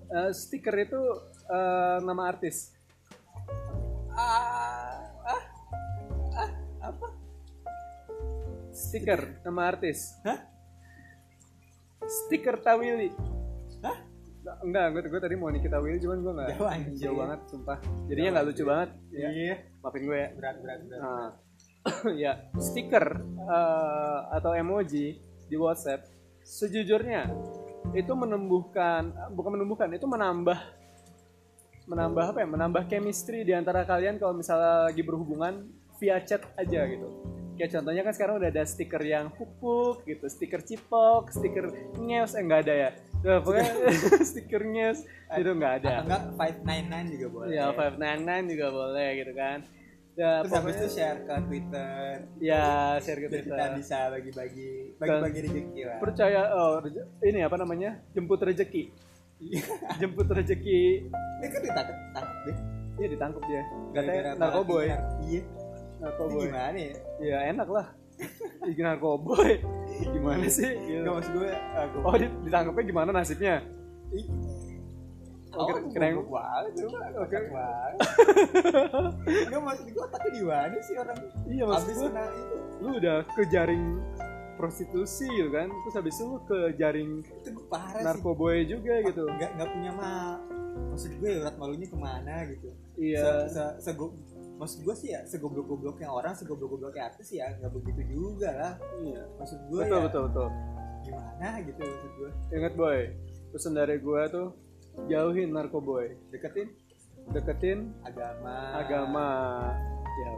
[0.10, 1.02] eh, stiker itu
[1.46, 2.75] eh, nama artis
[4.16, 5.44] ah ah
[6.36, 6.50] ah
[6.92, 7.08] apa?
[8.72, 10.20] Stiker nama artis.
[10.24, 10.40] Hah?
[12.06, 13.12] Stiker Tawili.
[13.84, 13.98] Hah?
[14.62, 16.70] Enggak gue, gue tadi mau Nikita Willy cuman gue nggak Jauh,
[17.02, 17.78] jauh banget sumpah.
[18.06, 18.90] Jadinya nggak lucu banget.
[19.10, 19.30] Ya.
[19.34, 19.56] Iya.
[19.82, 20.30] Maafin gue ya.
[20.38, 21.30] Berat berat berat Nah,
[22.24, 23.06] ya stiker
[23.42, 26.06] eh, atau emoji di WhatsApp
[26.46, 27.30] sejujurnya
[27.94, 30.58] itu menumbuhkan bukan menumbuhkan itu menambah
[31.86, 32.48] menambah apa ya?
[32.48, 35.66] Menambah chemistry di antara kalian kalau misalnya lagi berhubungan
[35.98, 37.08] via chat aja gitu.
[37.56, 42.44] Kayak contohnya kan sekarang udah ada stiker yang pupuk gitu stiker cipok stiker ngeus eh
[42.44, 42.90] nggak ada ya?
[43.24, 43.72] Nah, pokoknya
[44.30, 45.00] stiker ngeus
[45.32, 46.04] itu nggak ada.
[46.04, 47.48] Atau enggak 599 juga boleh.
[47.56, 49.60] Ya 599 juga boleh gitu kan.
[50.16, 52.04] Ya, terus habis pokoknya- itu share ke Twitter.
[52.40, 52.66] Ya
[53.00, 53.70] share ke biar kita Twitter.
[53.80, 55.98] bisa bagi-bagi bagi-bagi rezeki lah.
[56.00, 56.74] percaya oh
[57.20, 57.92] ini apa namanya?
[58.12, 58.84] Jemput rezeki
[60.00, 61.12] jemput rezeki.
[61.12, 62.58] Ini kan ditangkap tangkap deh
[62.96, 63.62] iya ditangkap dia.
[63.92, 64.86] Katanya narkoboy.
[65.28, 65.42] Iya.
[66.00, 66.48] Narkoboy.
[66.48, 66.94] Gimana ya?
[67.20, 67.88] Ya enak lah.
[68.64, 69.60] Ih, narkoboy.
[70.00, 70.72] Gimana sih?
[70.80, 71.04] Gitu.
[71.04, 73.56] Gak maksud gue aku oh di- ditangkapnya gimana nasibnya.
[75.56, 75.88] Oh, yang-
[76.20, 77.00] goblok banget coba.
[77.00, 77.16] Oke.
[77.16, 77.96] kocak banget.
[79.52, 81.18] Gak maksud gue otaknya di mana sih orang?
[81.48, 82.10] Iya maksud gue.
[82.12, 82.56] itu.
[82.84, 83.84] Lu udah ke jaring
[84.56, 85.68] prostitusi gitu kan.
[85.68, 88.06] Terus habis itu lu ke jaring Itu gue parah sih.
[88.06, 89.24] narkoboy juga gitu.
[89.36, 90.40] Gak, gak punya mal
[90.76, 92.70] Maksud gue urat malunya ke mana gitu.
[92.96, 93.48] Iya.
[93.48, 94.16] Se, se, sego-
[94.56, 98.74] Maksud gue sih ya Segoblok-gobloknya orang Segoblok-gobloknya artis ya Gak begitu juga lah.
[99.00, 99.24] Iya.
[99.36, 100.48] Maksud gue betul ya betul betul.
[101.06, 102.32] Gimana gitu maksud gue.
[102.52, 103.00] Ingat boy,
[103.52, 104.48] pesan dari gue tuh
[105.06, 106.72] jauhin narkoboy, Deketin?
[107.30, 108.80] Deketin agama.
[108.80, 109.28] agama,
[110.18, 110.32] ya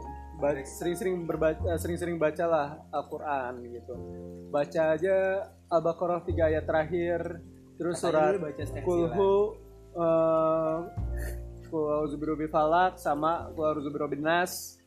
[0.64, 3.94] sering-sering berbaca, sering-sering bacalah Al-Quran gitu.
[4.48, 7.42] Baca aja Al-Baqarah 3 ayat terakhir,
[7.76, 8.62] terus Katanya surat baca.
[8.86, 9.36] Kulhu,
[9.98, 10.78] uh,
[12.48, 13.52] Falak sama
[14.16, 14.78] Nas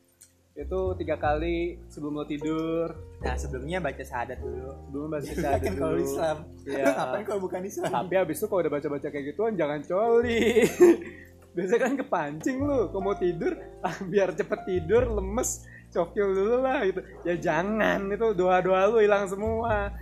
[0.52, 2.92] itu tiga kali sebelum lo tidur
[3.24, 6.04] Nah sebelumnya baca syahadat dulu sebelum baca Kan syahadat kalau dulu.
[6.04, 6.36] Islam
[6.68, 6.84] Iya.
[7.00, 10.44] Ngapain kalau bukan Islam Tapi abis itu kalau udah baca-baca kayak gituan jangan coli.
[11.52, 13.52] Biasanya kan kepancing lu, kalau mau tidur
[13.86, 17.00] ah, biar cepet tidur, lemes, cokil dulu lah gitu.
[17.28, 19.92] Ya jangan, itu doa-doa lu hilang semua.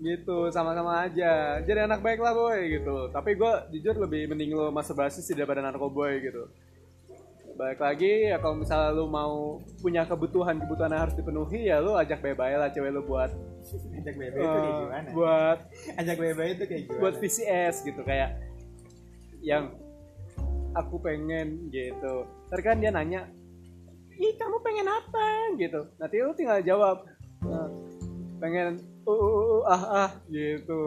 [0.00, 1.60] Gitu, sama-sama aja.
[1.62, 3.08] Jadi anak baik lah boy gitu.
[3.12, 6.50] Tapi gue jujur lebih mending lu masturbasi sih daripada narkoboy gitu.
[7.54, 12.18] Baik lagi ya kalau misalnya lu mau punya kebutuhan-kebutuhan yang harus dipenuhi ya lu ajak
[12.18, 13.30] bye-bye lah cewek lu buat
[13.94, 15.58] Ajak bebe itu kayak eh, gimana buat
[15.96, 18.30] Ajak bebe itu kayak gimana buat VCS gitu kayak
[19.38, 19.70] yang
[20.74, 22.26] aku pengen gitu.
[22.50, 23.30] Terus kan dia nanya
[24.14, 25.26] ih kamu pengen apa?
[25.58, 25.80] Gitu.
[25.98, 27.06] Nanti lu tinggal jawab
[27.46, 27.70] "Nah,
[28.42, 30.82] pengen uh, uh, uh, uh, ah ah gitu.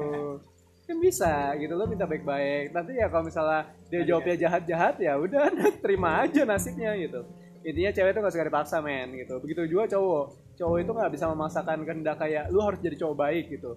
[0.88, 1.74] Kan bisa gitu.
[1.76, 2.72] Lo minta baik-baik.
[2.72, 5.52] Nanti ya kalau misalnya dia jawabnya jahat-jahat ya udah
[5.84, 7.24] terima aja nasibnya gitu.
[7.68, 9.44] Intinya cewek itu gak suka dipaksa men gitu.
[9.44, 10.26] Begitu juga cowok.
[10.58, 13.76] Cowok itu nggak bisa memaksakan kehendak kayak lu harus jadi cowok baik gitu.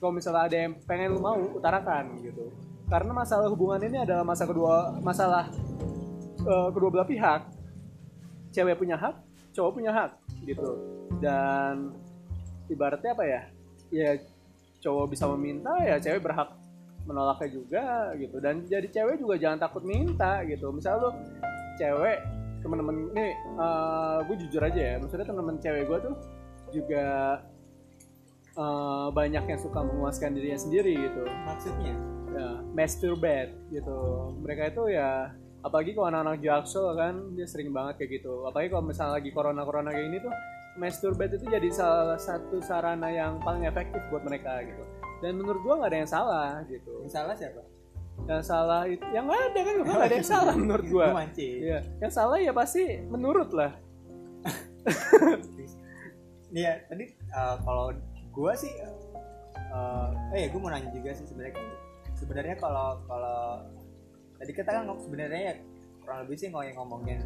[0.00, 4.44] Kalau misalnya ada yang pengen lu mau utarakan gitu karena masalah hubungan ini adalah masa
[4.44, 5.46] kedua masalah
[6.42, 7.42] eh, kedua belah pihak.
[8.50, 10.10] Cewek punya hak cowok punya hak
[10.46, 10.70] gitu.
[11.22, 11.94] Dan
[12.66, 13.42] ibaratnya apa ya?
[13.90, 14.10] Ya
[14.80, 16.54] cowok bisa meminta ya cewek berhak
[17.06, 18.36] menolaknya juga gitu.
[18.42, 20.70] Dan jadi cewek juga jangan takut minta gitu.
[20.74, 21.10] Misal lu
[21.78, 22.18] cewek
[22.60, 23.26] temen-temen ini
[24.26, 24.94] gue jujur aja ya.
[24.98, 26.14] Maksudnya temen-temen cewek gue tuh
[26.70, 27.06] juga
[28.58, 31.22] eh, banyak yang suka memuaskan dirinya sendiri gitu.
[31.46, 33.98] Maksudnya ya, masturbate gitu.
[34.42, 38.46] Mereka itu ya apalagi kalau anak-anak jaksel kan dia sering banget kayak gitu.
[38.48, 40.32] Apalagi kalau misalnya lagi corona corona kayak ini tuh
[40.78, 44.82] masturbate itu jadi salah satu sarana yang paling efektif buat mereka gitu.
[45.20, 46.92] Dan menurut gua nggak ada yang salah gitu.
[47.04, 47.62] Yang salah siapa?
[48.28, 51.06] Yang salah itu yang nggak ada kan nggak ada yang salah menurut gua.
[51.12, 53.72] Gua Iya, yang salah ya pasti menurut lah.
[56.50, 57.94] Iya, tadi uh, kalau
[58.34, 58.74] gua sih
[59.70, 61.54] uh, eh gue mau nanya juga sih sebenarnya
[62.20, 63.64] sebenarnya kalau kalau
[64.36, 65.54] tadi kita kan sebenarnya ya
[66.04, 67.18] kurang lebih sih ngomongin ngomongin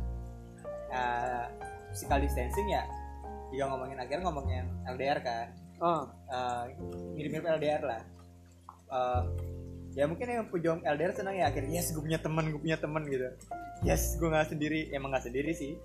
[0.94, 1.46] uh,
[1.90, 2.82] physical distancing ya
[3.54, 5.46] juga ngomongin akhirnya ngomongin LDR kan.
[5.78, 6.02] Oh.
[6.26, 6.66] Uh,
[7.14, 8.02] mirip-mirip LDR lah.
[8.90, 9.22] Uh,
[9.94, 13.06] ya mungkin yang pejuang LDR senang ya akhirnya yes gue punya teman gue punya teman
[13.06, 13.30] gitu.
[13.86, 14.90] Yes gue nggak sendiri.
[14.90, 15.78] Emang nggak sendiri sih.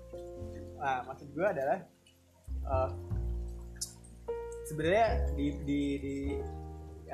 [0.82, 1.78] Nah, maksud gue adalah
[2.66, 2.90] uh,
[4.66, 5.06] sebenarnya
[5.38, 6.16] di di di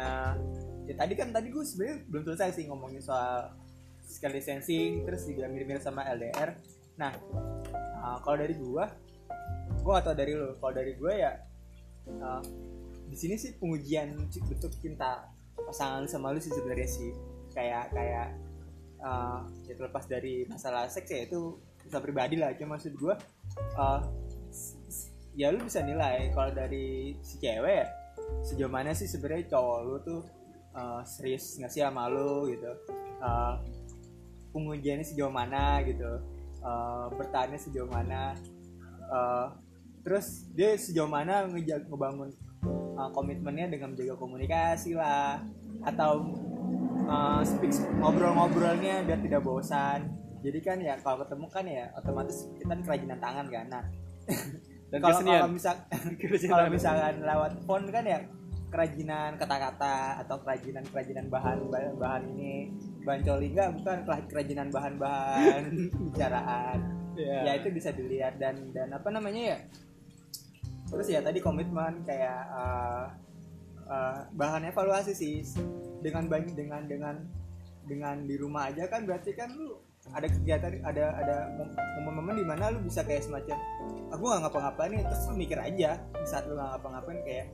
[0.01, 0.35] uh,
[0.87, 3.51] ya tadi kan tadi gue sebenarnya belum selesai sih ngomongin soal
[4.07, 6.55] physical distancing terus juga mirip-mirip sama LDR
[6.97, 7.13] nah
[8.01, 8.85] uh, kalau dari gue
[9.83, 11.33] gue atau dari lo kalau dari gue ya
[12.23, 12.43] uh,
[13.07, 14.19] di sini sih pengujian
[14.51, 15.31] bentuk cinta
[15.63, 17.11] pasangan sama lu sih sebenarnya sih.
[17.55, 18.29] Kayak kayak
[19.01, 22.53] uh, ya terlepas dari masalah seks ya itu bisa pribadi lah.
[22.59, 23.15] Cuma maksud gue
[23.79, 24.01] uh,
[25.39, 27.87] ya lu bisa nilai kalau dari si cewek ya,
[28.45, 30.21] sejauh mana sih sebenarnya cowok lu tuh
[30.77, 32.71] uh, serius nggak sih sama lu gitu?
[33.19, 33.57] Uh,
[34.53, 36.21] pengujiannya sejauh mana gitu?
[36.61, 38.37] Uh, bertahannya sejauh mana?
[39.09, 39.57] Uh,
[40.05, 42.31] terus dia sejauh mana ngejag ngebangun
[42.95, 45.41] uh, komitmennya dengan menjaga komunikasi lah?
[45.83, 46.37] Atau
[47.09, 50.13] uh, speak ngobrol-ngobrolnya biar tidak bosan?
[50.45, 53.67] Jadi kan ya kalau ketemu kan ya otomatis kita kan kerajinan tangan kan?
[53.67, 53.85] Nah
[54.91, 55.75] dan kalau misal
[56.53, 58.19] kalau misalkan lewat phone kan ya
[58.69, 62.57] kerajinan kata-kata atau kerajinan kerajinan bahan bahan, bahan ini.
[63.07, 65.63] Bahan coli enggak bukan keraj- kerajinan bahan-bahan
[66.11, 66.81] bicaraan
[67.17, 67.49] Iya.
[67.49, 69.59] ya itu bisa dilihat dan dan apa namanya ya?
[70.93, 73.09] Terus ya tadi komitmen kayak uh,
[73.89, 75.41] uh, bahan evaluasi sih.
[76.05, 77.17] Dengan banyak dengan dengan
[77.89, 79.81] dengan di rumah aja kan berarti kan lu
[80.13, 83.59] ada kegiatan ada ada mom- momen-momen di mana lu bisa kayak semacam
[84.11, 87.47] aku nggak ngapa-ngapain nih terus lu mikir aja di saat lu nggak ngapa-ngapain kayak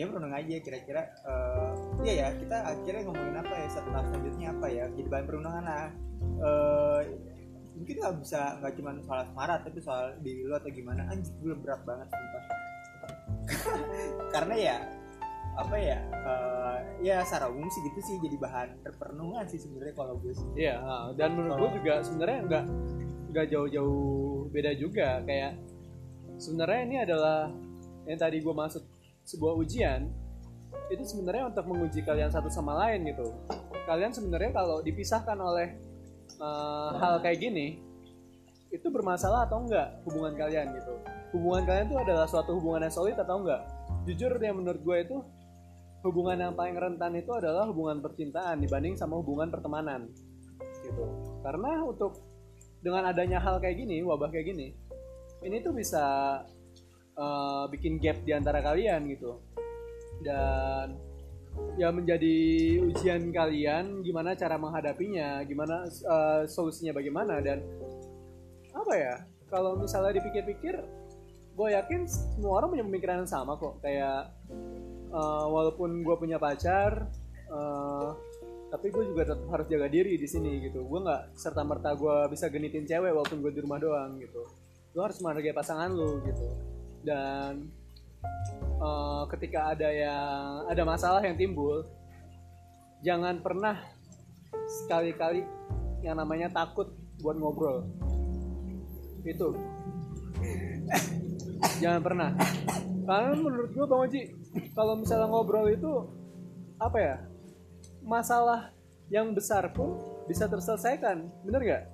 [0.00, 1.70] ya berenang aja kira-kira eh
[2.08, 5.88] iya ya kita akhirnya ngomongin apa ya setelah selanjutnya apa ya jadi bahan perundangan lah.
[6.40, 7.00] Eh
[7.76, 11.04] mungkin nggak bisa nggak cuma soal asmara tapi soal diri lu atau gimana.
[11.12, 12.44] Anjir gue berat banget sumpah.
[14.34, 14.76] Karena ya
[15.60, 20.16] apa ya eh, ya secara umum sih gitu sih jadi bahan perenungan sih sebenarnya kalau
[20.16, 20.48] gue sih.
[20.56, 20.80] Iya,
[21.20, 22.64] dan menurut gue juga sebenarnya nggak
[23.36, 25.20] nggak jauh-jauh beda juga.
[25.28, 25.60] Kayak
[26.40, 27.52] sebenarnya ini adalah
[28.08, 28.99] yang tadi gue maksud
[29.30, 30.10] sebuah ujian
[30.90, 33.30] itu sebenarnya untuk menguji kalian satu sama lain gitu.
[33.86, 35.78] Kalian sebenarnya kalau dipisahkan oleh
[36.38, 37.78] eh, hal kayak gini
[38.70, 40.94] itu bermasalah atau enggak hubungan kalian gitu.
[41.30, 43.62] Hubungan kalian itu adalah suatu hubungan yang solid atau enggak?
[44.06, 45.16] Jujur yang menurut gue itu
[46.00, 50.08] hubungan yang paling rentan itu adalah hubungan percintaan dibanding sama hubungan pertemanan
[50.80, 51.04] gitu
[51.44, 52.24] karena untuk
[52.80, 54.72] dengan adanya hal kayak gini wabah kayak gini
[55.44, 56.04] ini tuh bisa
[57.20, 59.36] eh, bikin gap di antara kalian gitu.
[60.24, 60.96] Dan
[61.76, 62.36] ya menjadi
[62.86, 67.38] ujian kalian gimana cara menghadapinya gimana eh, solusinya bagaimana.
[67.44, 67.60] Dan
[68.72, 69.14] apa ya
[69.50, 70.78] kalau misalnya dipikir-pikir
[71.50, 73.82] gue yakin semua orang punya pemikiran yang sama kok.
[73.84, 74.32] Kayak
[75.12, 77.10] eh, walaupun gue punya pacar
[77.50, 78.08] eh,
[78.70, 80.86] tapi gue juga tetap harus jaga diri di sini gitu.
[80.86, 84.46] Gue nggak serta merta gue bisa genitin cewek walaupun gue di rumah doang gitu.
[84.90, 86.69] Gue harus menghargai pasangan lu gitu
[87.06, 87.68] dan
[88.80, 91.84] eh, ketika ada yang ada masalah yang timbul
[93.00, 93.80] jangan pernah
[94.84, 95.44] sekali-kali
[96.04, 97.84] yang namanya takut buat ngobrol.
[99.24, 99.52] Itu.
[101.82, 102.30] Jangan pernah.
[103.04, 104.22] Karena menurut gue bang Oji
[104.72, 106.08] kalau misalnya ngobrol itu
[106.80, 107.16] apa ya
[108.00, 108.72] masalah
[109.12, 111.28] yang besar pun bisa terselesaikan.
[111.44, 111.84] Bener gak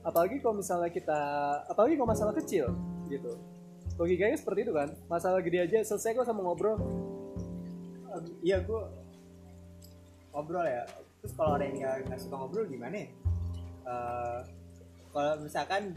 [0.00, 1.20] apalagi kalau misalnya kita
[1.68, 2.72] apalagi kalau masalah kecil
[3.12, 3.36] gitu
[4.00, 4.88] logikanya seperti itu kan?
[5.06, 6.80] Masalah gede aja selesai kok sama ngobrol.
[8.40, 8.82] Iya gue
[10.30, 10.82] ngobrol ya.
[11.20, 13.08] Terus kalau orang yang nggak suka ngobrol gimana ya?
[13.82, 14.38] Eh,
[15.10, 15.92] kalau misalkan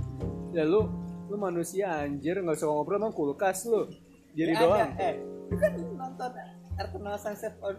[0.52, 0.84] ya lu
[1.32, 3.88] lu manusia anjir nggak suka ngobrol emang kulkas lu.
[4.34, 4.82] Jadi Ya, doang.
[4.92, 5.16] ada, eh
[5.48, 6.32] lu kan nonton
[6.74, 7.78] Eternal Sunset on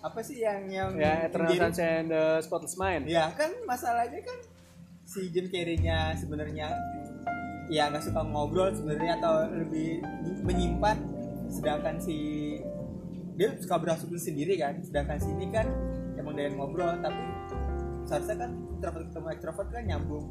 [0.00, 3.04] apa sih yang yang ya Eternal Jim- Sunshine and the Spotless Mind.
[3.06, 4.38] Ya kan masalahnya kan
[5.06, 6.72] si Jim Carrey-nya sebenarnya
[7.66, 10.02] ya nggak suka ngobrol sebenarnya atau lebih
[10.46, 10.96] menyimpan.
[11.50, 12.16] Sedangkan si
[13.36, 14.80] dia suka berasumsi sendiri kan.
[14.82, 15.66] Sedangkan si ini kan
[16.16, 17.22] emang dari ngobrol tapi
[18.06, 20.26] seharusnya kan introvert ketemu extrovert kan nyambung.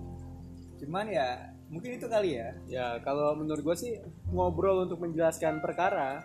[0.79, 2.49] Cuman ya mungkin itu kali ya.
[2.67, 3.93] Ya kalau menurut gue sih
[4.31, 6.23] ngobrol untuk menjelaskan perkara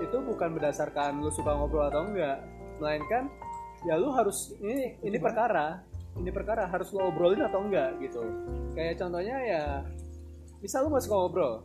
[0.00, 2.40] itu bukan berdasarkan lu suka ngobrol atau enggak.
[2.80, 3.28] Melainkan
[3.84, 5.84] ya lu harus ini ini perkara
[6.20, 8.20] ini perkara harus lu obrolin atau enggak gitu.
[8.76, 9.64] Kayak contohnya ya
[10.60, 11.64] misal lu gak suka ngobrol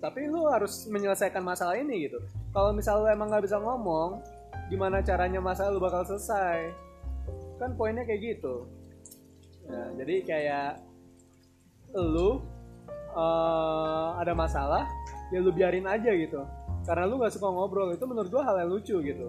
[0.00, 2.18] tapi lu harus menyelesaikan masalah ini gitu.
[2.56, 4.24] Kalau misal lu emang nggak bisa ngomong
[4.72, 6.72] gimana caranya masalah lu bakal selesai?
[7.60, 8.64] Kan poinnya kayak gitu.
[9.68, 10.70] Ya, jadi kayak
[11.94, 12.40] lu
[13.12, 14.88] eh, ada masalah
[15.30, 16.48] ya lu biarin aja gitu.
[16.88, 19.28] Karena lu nggak suka ngobrol itu menurut gua hal yang lucu gitu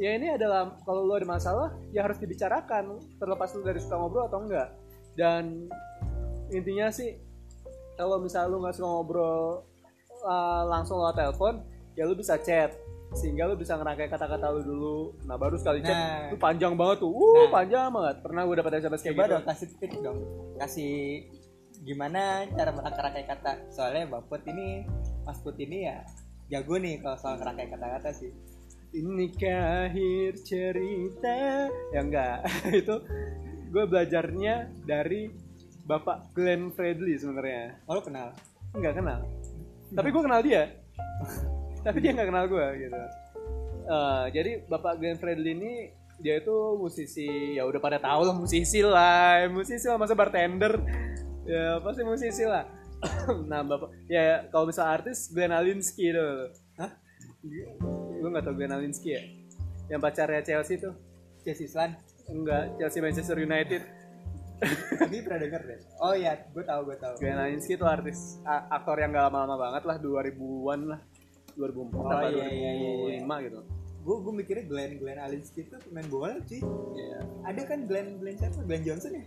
[0.00, 4.26] ya ini adalah kalau lu ada masalah ya harus dibicarakan terlepas lu dari suka ngobrol
[4.28, 4.68] atau enggak.
[5.16, 5.68] Dan
[6.52, 7.16] intinya sih
[7.96, 9.64] kalau misalnya lu nggak suka ngobrol
[10.24, 11.54] uh, langsung lewat telepon
[11.96, 12.72] ya lu bisa chat.
[13.16, 14.98] Sehingga lu bisa ngerangkai kata-kata lu dulu.
[15.24, 16.28] Nah baru sekali chat Nah.
[16.28, 17.12] itu panjang banget tuh.
[17.12, 17.50] Uh Nah.
[17.52, 18.16] panjang banget.
[18.20, 19.32] Pernah gue dapet SMS kayak gitu.
[19.32, 20.18] dong kasih tips dong.
[20.58, 20.94] Kasih
[21.86, 23.52] gimana cara merangkai kata?
[23.70, 24.84] Soalnya Baput ini
[25.22, 26.02] Mas Put ini ya
[26.46, 28.30] jago nih kalau soal merangkai kata-kata sih
[28.94, 31.66] ini akhir cerita.
[31.90, 32.46] Ya enggak.
[32.84, 33.02] Itu
[33.70, 35.30] gue belajarnya dari
[35.86, 37.78] bapak Glenn Fredly sebenarnya.
[37.86, 38.34] Oh lo kenal?
[38.74, 39.20] Nggak kenal.
[39.94, 40.62] Tapi gue kenal dia.
[41.86, 43.00] Tapi dia nggak kenal gue gitu.
[43.86, 45.72] Eh, jadi bapak Glenn Fredly ini
[46.16, 49.46] dia itu musisi ya udah pada tahu lah musisi lah.
[49.46, 50.82] Musisi lah masa bartender.
[51.46, 52.66] Ya pasti musisi lah.
[53.50, 56.28] Nah bapak ya kalau misal artis Glenn Alinsky itu
[58.16, 59.22] Lu nggak tau Glenn Alinsky ya.
[59.88, 60.94] Yang pacarnya Chelsea tuh.
[61.44, 61.94] Chelsea Islan?
[62.26, 63.82] Enggak Chelsea Manchester United.
[65.06, 65.78] Ini pernah denger deh.
[66.00, 69.82] Oh iya gue tahu gue tahu Glenn Alinsky itu artis aktor yang gak lama-lama banget
[69.84, 71.00] lah 2000-an lah.
[71.56, 73.60] 2004 Oh, apa iya, iya, iya, 2005 gitu.
[74.02, 76.60] Gue gue mikirnya Glenn Glenn Alinsky itu pemain bola cuy
[76.96, 77.18] Iya.
[77.44, 78.60] ada kan Glenn Glenn siapa?
[78.64, 79.24] Glenn Johnson ya?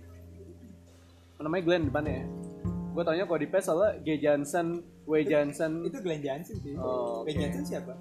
[1.39, 2.25] Namanya Glenn depannya ya.
[2.89, 4.67] Gue taunya kalau di PES soalnya G Johnson
[5.09, 6.73] W Johnson itu Glenn Johnson sih.
[6.75, 7.33] Oh, oke.
[7.33, 7.93] Johnson siapa?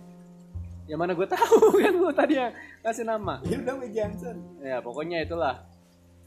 [0.84, 3.40] Yang mana gue tahu kan lu tadi yang kasih nama.
[3.42, 5.64] Ya udah Glenn Johnson ya pokoknya itulah.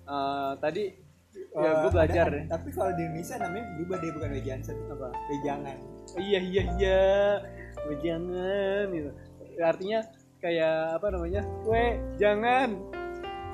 [0.03, 0.83] Eh, tadi
[1.31, 2.27] ya Eh, gue belajar.
[2.27, 5.07] ada- tapi kalau di Indonesia namanya berubah deh bukan Glenn Johnson apa?
[5.27, 5.77] Wejangan
[6.17, 7.03] iya iya iya.
[7.81, 9.11] We jangan gitu.
[9.57, 9.99] Artinya
[10.37, 11.41] kayak apa namanya?
[11.63, 11.83] We
[12.17, 12.69] jangan.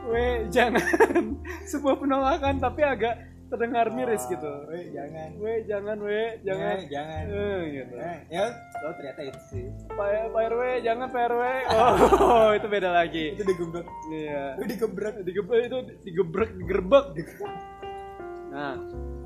[0.08, 1.24] We jangan.
[1.70, 4.52] Sebuah penolakan tapi agak terdengar miris Oh, gitu.
[4.68, 5.30] we jangan.
[5.40, 6.76] We jangan we jangan.
[6.78, 7.24] Eh, jangan.
[7.32, 7.96] Eh, gitu.
[7.96, 8.46] Eh, ya.
[8.84, 9.66] Lo ternyata itu sih.
[9.88, 13.26] Pak Pak RW jangan Pak RW oh itu beda lagi.
[13.40, 14.44] Itu digebrek iya.
[14.60, 17.06] Itu digebrek digebrek itu digebrek digerbek.
[18.52, 18.76] Nah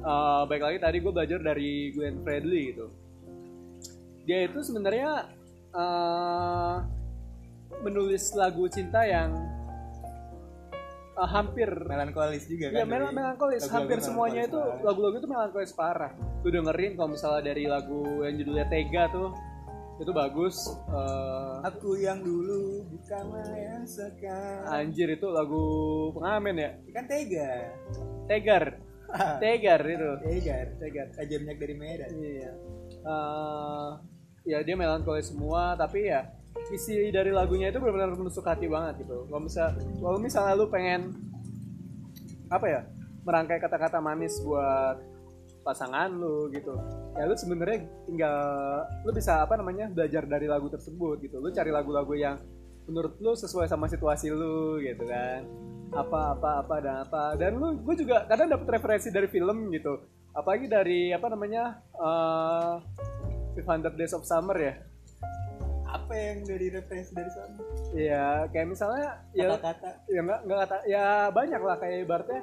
[0.02, 2.88] eh, baik lagi tadi gue belajar dari Glenn Fredly gitu.
[4.30, 5.28] Dia itu sebenarnya
[5.74, 6.76] eh,
[7.82, 9.34] menulis lagu cinta yang
[11.18, 11.70] eh, hampir.
[11.88, 13.62] Melankolis juga ya kan mel dari melankolis.
[13.66, 16.12] lagu-lagu hampir semuanya itu melankolis lagu-lagu itu melankolis parah.
[16.42, 19.30] Lu dengerin kalau misalnya dari lagu yang judulnya Tega tuh
[20.02, 20.58] itu bagus.
[20.90, 24.66] Eh, aku yang dulu bukanlah yang sekarang.
[24.66, 25.66] anjir itu lagu
[26.18, 26.72] pengamen ya?
[26.90, 27.70] Kan tega.
[28.26, 28.82] Tegar.
[29.44, 30.10] Tegar itu.
[30.26, 31.08] Tegar Tegar.
[31.22, 32.10] Aja minyak dari Medan.
[32.18, 32.52] Iya.
[33.06, 33.90] Eh,
[34.50, 39.26] ya dia melankolis semua, tapi ya isi dari lagunya itu benar-benar menusuk hati banget gitu.
[39.26, 41.02] Kalau misal, kalau misalnya lu pengen
[42.54, 42.82] apa ya,
[43.26, 45.02] merangkai kata-kata manis buat
[45.66, 46.78] pasangan lu gitu.
[47.18, 48.38] Ya lu sebenarnya tinggal
[49.02, 51.42] lu bisa apa namanya belajar dari lagu tersebut gitu.
[51.42, 52.38] Lu cari lagu-lagu yang
[52.86, 55.46] menurut lu sesuai sama situasi lu gitu kan.
[55.92, 60.00] Apa apa apa dan apa dan lu gue juga kadang dapet referensi dari film gitu
[60.32, 62.80] apalagi dari apa namanya uh,
[63.56, 64.74] 500 Days of Summer ya
[65.92, 67.58] apa yang dari referensi dari sana?
[67.92, 69.90] Ya kayak misalnya ya kata-kata.
[70.08, 72.42] ya nggak nggak kata ya banyak lah kayak ibaratnya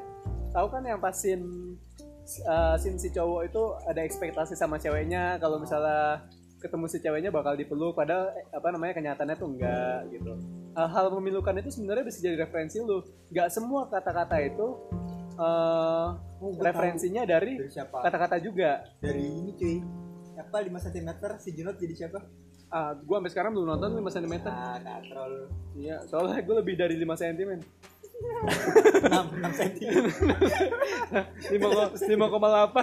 [0.53, 1.76] tahu kan yang pas scene
[2.44, 6.28] uh, scene si cowok itu ada ekspektasi sama ceweknya kalau misalnya
[6.59, 10.32] ketemu si ceweknya bakal dipeluk padahal eh, apa namanya kenyataannya tuh enggak gitu.
[10.76, 13.03] Uh, hal memilukan itu sebenarnya bisa jadi referensi lu.
[13.32, 14.66] Nggak semua kata-kata itu
[15.38, 18.86] uh, Oh, referensinya dari Dari kata-kata juga.
[19.03, 19.76] Dari ini cuy.
[20.38, 21.11] Siapa 5 cm
[21.42, 22.22] si Junot jadi siapa?
[22.69, 25.49] Ah gue sampai sekarang belum nonton 5 cm Ah, katrol.
[25.73, 27.51] iya soalnya gue lebih dari 5 cm
[28.19, 30.05] 6 6 cm.
[31.39, 32.77] 5,8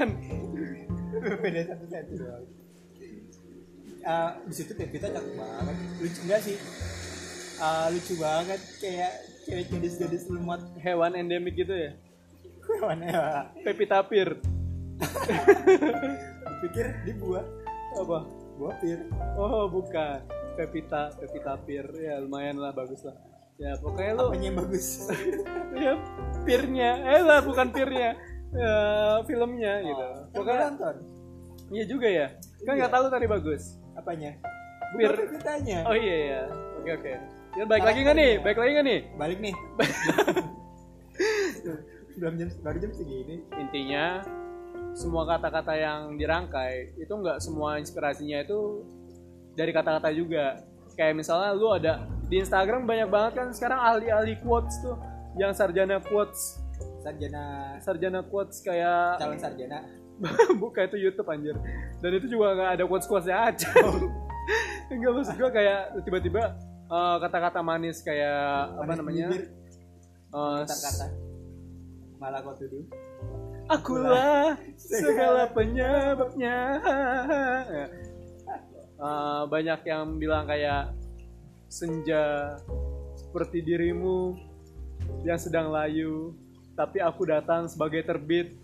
[1.16, 2.46] Beda 1 cm doang.
[4.02, 5.78] Ah, di situ Pevita cakep banget.
[5.98, 6.56] Lucu enggak sih?
[7.58, 9.12] Ah, lucu banget kayak
[9.46, 11.94] cewek gadis-gadis lemot hewan endemik gitu ya
[12.82, 13.22] mana ya?
[13.62, 14.42] Pepita Pir
[16.66, 17.46] Pikir di buah,
[17.94, 18.20] apa
[18.80, 19.00] pir.
[19.36, 20.20] oh bukan
[20.56, 23.16] Pepita Pepita Pir ya lumayan lah bagus lah
[23.56, 24.88] ya pokoknya lu Apanya yang bagus?
[25.80, 25.94] ya
[26.44, 28.16] pirnya eh lah bukan pirnya
[28.52, 28.76] ya,
[29.24, 30.96] filmnya gitu Pokoknya pokoknya nonton.
[31.72, 32.28] iya juga ya
[32.64, 33.64] kan nggak tahu tadi bagus
[33.96, 34.32] Apanya?
[34.96, 35.12] Pir.
[35.12, 35.80] Bukan Pevitanya.
[35.88, 36.42] oh iya ya
[36.80, 37.12] oke oke
[37.56, 39.56] ya baik lagi nggak nih baik lagi nggak nih Balik nih.
[42.16, 43.44] Belum jam baru jam segini.
[43.56, 44.24] intinya
[44.96, 48.88] semua kata-kata yang dirangkai itu nggak semua inspirasinya itu
[49.52, 50.64] dari kata-kata juga.
[50.96, 54.96] Kayak misalnya lu ada di Instagram banyak banget kan sekarang ahli-ahli quotes tuh
[55.36, 56.64] yang sarjana quotes.
[57.04, 57.76] Sarjana.
[57.84, 59.84] Sarjana quotes kayak calon sarjana.
[60.64, 61.60] buka itu YouTube anjir.
[62.00, 63.68] Dan itu juga nggak ada quotes quotesnya aja
[64.96, 66.44] enggak maksud gue kayak tiba-tiba
[66.88, 69.28] eh, kata-kata manis kayak apa Manis namanya?
[69.28, 69.44] bibir,
[70.32, 71.06] eh, kata-kata.
[72.16, 73.05] Malah kau tuduh.
[73.66, 76.58] Akulah segala penyebabnya.
[78.96, 80.96] Eh, banyak yang bilang kayak
[81.68, 82.56] senja
[83.20, 84.40] seperti dirimu
[85.28, 86.32] yang sedang layu,
[86.80, 88.56] tapi aku datang sebagai terbit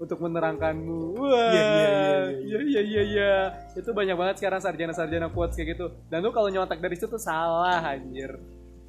[0.00, 1.20] untuk menerangkanmu.
[1.20, 3.34] Wah, Iya, iya, iya, iya iya iya iya.
[3.76, 5.86] Itu banyak banget sekarang sarjana-sarjana quotes kayak gitu.
[6.08, 8.40] Dan lu kalau nyontek dari situ salah anjir.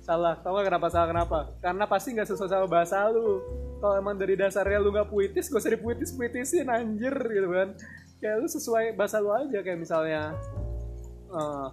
[0.06, 0.38] Salah.
[0.46, 1.38] Tau gak kenapa salah kenapa?
[1.66, 3.42] Karena pasti nggak sesuai sama bahasa lu.
[3.82, 7.74] Kalau emang dari dasarnya lu nggak puitis, gak usah dipuitis-puitisin anjir gitu kan.
[8.22, 10.38] Kayak lu sesuai bahasa lu aja kayak misalnya
[11.34, 11.68] eh,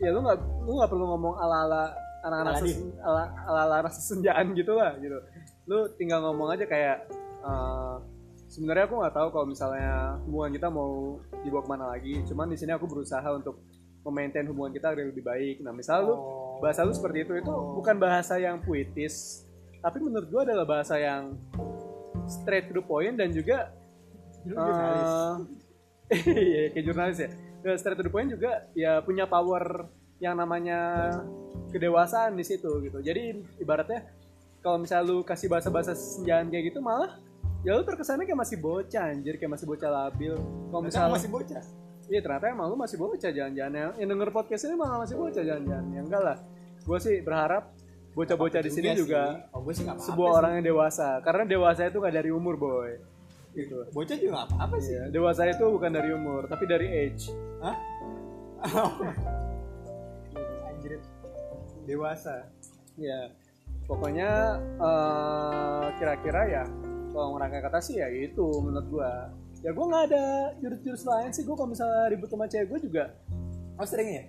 [0.00, 1.92] ya lu nggak lu nggak perlu ngomong ala-ala
[2.24, 2.72] anak-anak Aladin.
[2.72, 5.20] ses- ala ala anak sesenjaan gitu lah gitu.
[5.68, 7.04] Lu tinggal ngomong aja kayak
[7.44, 7.96] eh,
[8.48, 12.14] sebenarnya aku nggak tahu kalau misalnya hubungan kita mau dibawa ke mana lagi.
[12.24, 13.60] Cuman di sini aku berusaha untuk
[14.02, 15.56] memaintain hubungan kita agar lebih baik.
[15.58, 16.18] Nah, misal lu Oh.
[16.58, 19.42] bahasa lu seperti itu itu bukan bahasa yang puitis
[19.78, 21.34] tapi menurut gua adalah bahasa yang
[22.24, 23.74] straight to the point dan juga
[24.42, 25.10] jurnalis.
[26.08, 27.30] eh, iya kayak jurnalis ya
[27.62, 29.86] Ya, straight to the point juga ya punya power
[30.18, 31.10] yang namanya
[31.68, 34.06] kedewasaan di situ gitu jadi ibaratnya
[34.58, 37.18] kalau misalnya lu kasih bahasa-bahasa senjaan kayak gitu malah
[37.62, 40.34] ya lu terkesannya kayak masih bocah anjir kayak masih bocah labil
[40.68, 41.62] kalau misalnya masih bocah.
[42.12, 45.40] Iya ternyata emang lu masih bocah jangan-jangan yang, yang denger podcast ini malah masih bocah
[45.40, 45.96] jangan-jangan.
[45.96, 46.36] Ya enggak lah.
[46.84, 47.72] Gue sih berharap
[48.12, 49.56] bocah-bocah di sini juga sih.
[49.56, 50.38] Oh, gue sih sebuah sih.
[50.44, 51.24] orang yang dewasa.
[51.24, 53.00] Karena dewasa itu nggak dari umur boy.
[53.56, 53.88] Gitu.
[53.96, 54.92] Bocah juga nggak apa-apa sih.
[54.92, 57.32] Iya, dewasa itu bukan dari umur, tapi dari age.
[57.64, 57.76] Hah?
[60.68, 61.00] Anjir.
[61.88, 62.44] Dewasa.
[63.00, 63.32] Ya,
[63.88, 66.64] pokoknya eh, kira-kira ya
[67.08, 69.32] kalau ngerangkai kata sih ya itu menurut gua.
[69.62, 70.24] Ya gua nggak ada
[70.58, 71.42] jurus-jurus lain sih.
[71.42, 73.04] Gua kalau misalnya ribut sama cewek gua juga
[73.74, 74.24] Oh sering ya?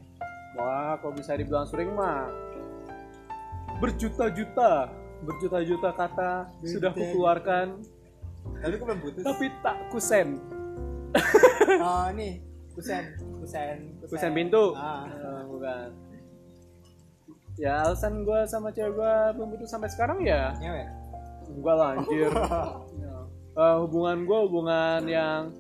[0.54, 2.30] Wah, kalau bisa dibilang sering mah
[3.78, 4.88] berjuta-juta,
[5.22, 6.32] berjuta-juta kata
[6.64, 7.82] sudah kukeluarkan,
[8.62, 9.24] Tapi kok belum putus.
[9.24, 10.28] tapi tak kusen.
[11.84, 12.38] Oh nih,
[12.74, 13.04] kusen,
[13.40, 14.74] kusen, Kusen pintu.
[14.74, 15.06] Ah.
[15.06, 15.90] Eh, bukan.
[17.56, 20.84] Ya alasan gue sama cewek gue belum putus sampai sekarang ya Ngewe.
[21.50, 22.30] enggak lah anjir.
[23.54, 25.54] Eh, hubungan gue hubungan yang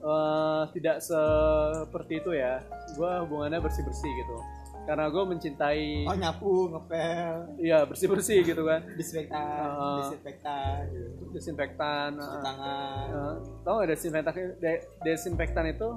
[0.00, 2.62] eh, tidak seperti itu ya.
[2.94, 4.36] Gue hubungannya bersih-bersih gitu.
[4.80, 10.00] Karena gue mencintai Oh nyapu, ngepel, Iya bersih-bersih gitu kan disinfektan, Ah.
[10.00, 11.08] disinfektan, gitu.
[11.30, 13.06] Desinfektan Cuci uh, tangan.
[13.12, 15.88] uh, Tau gak desinfektan, de- desinfektan itu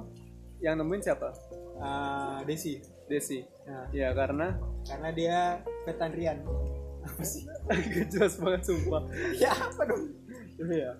[0.60, 1.28] Yang nemuin siapa?
[1.76, 2.78] Ah, Desi.
[3.04, 4.52] Desi Nah, Ya karena
[4.84, 5.38] karena dia
[5.84, 6.38] veterinarian.
[7.02, 7.44] Apa sih?
[8.08, 9.02] Jelas banget sumpah
[9.34, 10.12] ya apa dong?
[10.58, 10.90] Iya.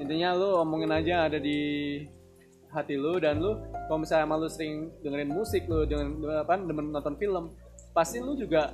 [0.00, 1.60] Intinya lu omongin aja ada di
[2.72, 7.20] hati lu dan lu kalau misalnya emang sering dengerin musik lu dengan apa demen nonton
[7.20, 7.52] film
[7.92, 8.72] pasti lu juga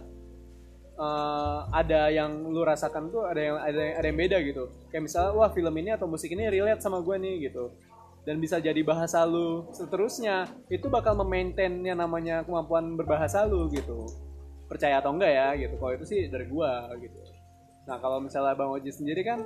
[0.95, 4.64] eh, ada yang lu rasakan tuh ada yang ada yang, ada yang beda gitu.
[4.89, 7.74] Kayak misalnya wah film ini atau musik ini relate sama gue nih gitu.
[8.24, 14.05] Dan bisa jadi bahasa lu seterusnya itu bakal memaintain yang namanya kemampuan berbahasa lu gitu.
[14.68, 15.74] Percaya atau enggak ya gitu.
[15.81, 17.38] Kalau itu sih dari gua gitu
[17.89, 19.41] nah kalau misalnya bang Oji sendiri kan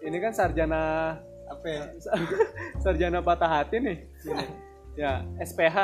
[0.00, 1.14] ini kan sarjana
[1.46, 1.82] apa ya?
[2.82, 4.44] sarjana patah hati nih Sini.
[5.00, 5.76] ya SPH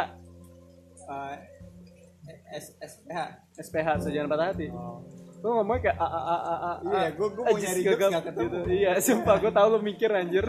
[2.24, 3.18] Eh, S SPH.
[3.54, 4.98] SPH sarjana patah hati Oh.
[5.38, 8.24] lu ngomongnya kayak a a a a a Iya, gua- gua mau nyari jokes nggak
[8.24, 8.48] ketemu.
[8.48, 8.58] gitu.
[8.72, 10.44] iya sumpah gue tau lu mikir anjir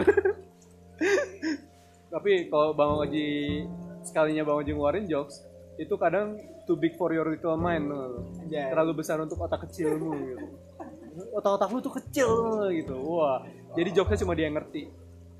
[2.08, 3.28] tapi kalau bang Oji
[4.02, 5.44] sekalinya bang Oji ngeluarin jokes
[5.76, 6.34] itu kadang
[6.64, 7.92] too big for your little mind
[8.48, 10.46] terlalu besar untuk otak kecilmu gitu
[11.36, 12.30] otak-otak lu tuh kecil
[12.72, 12.96] gitu.
[13.00, 13.44] Wah
[13.76, 14.88] jadi jokesnya cuma dia yang ngerti.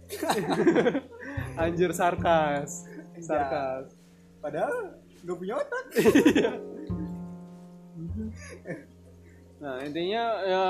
[1.63, 2.85] Anjir sarkas.
[3.17, 3.97] Sarkas.
[4.45, 5.85] Padahal nggak punya otak.
[9.57, 10.63] nah intinya ya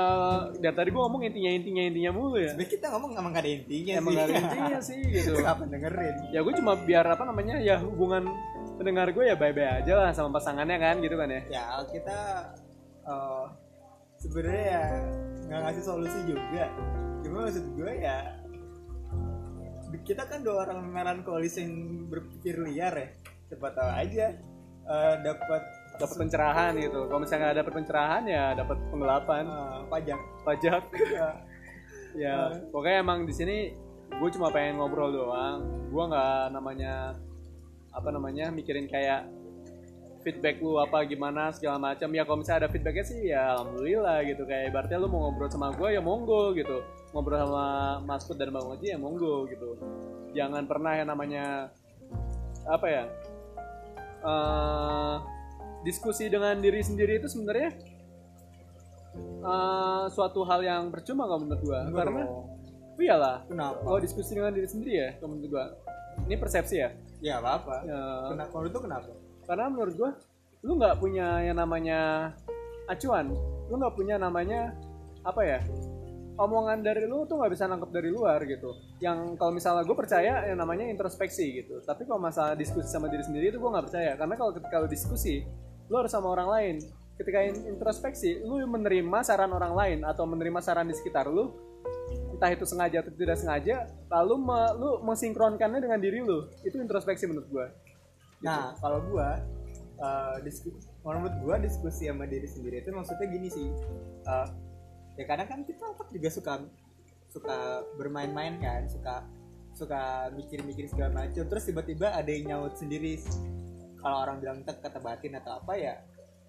[0.63, 2.55] dari tadi gua ngomong intinya intinya intinya mulu ya.
[2.55, 4.17] Sebenarnya kita ngomong emang gak ada intinya emang sih.
[4.17, 5.31] gak ada intinya sih gitu.
[5.43, 6.15] Kenapa dengerin?
[6.31, 8.31] ya gue cuma biar apa namanya ya hubungan
[8.79, 11.41] pendengar gue ya bye-bye aja lah sama pasangannya kan gitu kan ya.
[11.51, 12.17] Ya kita
[13.03, 13.45] eh,
[14.29, 14.85] sebenarnya ya
[15.47, 16.65] nggak ngasih solusi juga.
[17.23, 18.17] Cuma maksud gue ya
[20.03, 23.09] kita kan dua orang melankolis yang berpikir liar ya.
[23.47, 24.27] Cepat tahu aja
[24.87, 25.63] eh, dapat
[25.97, 30.19] dapat pencerahan gitu kalau misalnya nggak dapat pencerahan ya dapat penggelapan eh, pajak.
[30.45, 30.83] pajak
[32.17, 32.49] Ya.
[32.49, 33.57] ya pokoknya emang di sini
[34.09, 37.13] gue cuma pengen ngobrol doang gue nggak namanya
[37.93, 39.29] apa namanya mikirin kayak
[40.27, 44.43] feedback lu apa gimana segala macam ya kalau misalnya ada feedbacknya sih ya alhamdulillah gitu
[44.43, 46.83] kayak berarti lu mau ngobrol sama gue ya monggo gitu
[47.15, 47.65] ngobrol sama
[48.03, 49.79] Mas Put dan Bang Oji ya monggo gitu
[50.35, 51.71] jangan pernah yang namanya
[52.67, 53.03] apa ya
[54.27, 55.15] eh
[55.87, 57.71] diskusi dengan diri sendiri itu sebenarnya
[59.39, 62.45] eh, suatu hal yang percuma kalau menurut gua Enggak karena dong.
[62.99, 63.79] iyalah Kenapa?
[63.79, 65.65] kalau diskusi dengan diri sendiri ya kalau menurut gua
[66.27, 66.89] ini persepsi ya,
[67.21, 67.75] Ya apa apa.
[67.85, 67.99] ya
[68.33, 68.55] Kenapa?
[68.65, 69.11] Itu kenapa?
[69.47, 70.11] Karena menurut gua
[70.61, 72.33] lu nggak punya yang namanya
[72.91, 73.31] acuan.
[73.71, 74.75] Lu nggak punya namanya
[75.23, 75.59] apa ya
[76.37, 78.77] omongan dari lu tuh nggak bisa nangkep dari luar gitu.
[79.01, 81.81] Yang kalau misalnya gue percaya yang namanya introspeksi gitu.
[81.81, 84.13] Tapi kalau masalah diskusi sama diri sendiri itu gue nggak percaya.
[84.13, 85.41] Karena kalau ketika lu diskusi
[85.89, 86.75] lu harus sama orang lain.
[87.17, 91.49] Ketika in- introspeksi lu menerima saran orang lain atau menerima saran di sekitar lu
[92.37, 96.45] entah itu sengaja atau tidak sengaja lalu me- lu mensinkronkannya dengan diri lu.
[96.61, 97.65] Itu introspeksi menurut gue
[98.43, 99.41] Nah, kalau gua
[99.97, 103.67] uh, diskusi, menurut gua diskusi sama diri sendiri itu maksudnya gini sih.
[104.27, 104.47] Uh,
[105.17, 106.53] ya kadang kan kita otak juga suka
[107.33, 109.25] suka bermain-main kan, suka
[109.73, 111.45] suka mikir-mikir segala macam.
[111.45, 113.21] Terus tiba-tiba ada yang nyaut sendiri.
[113.97, 115.95] Kalau orang bilang tek kata batin atau apa ya,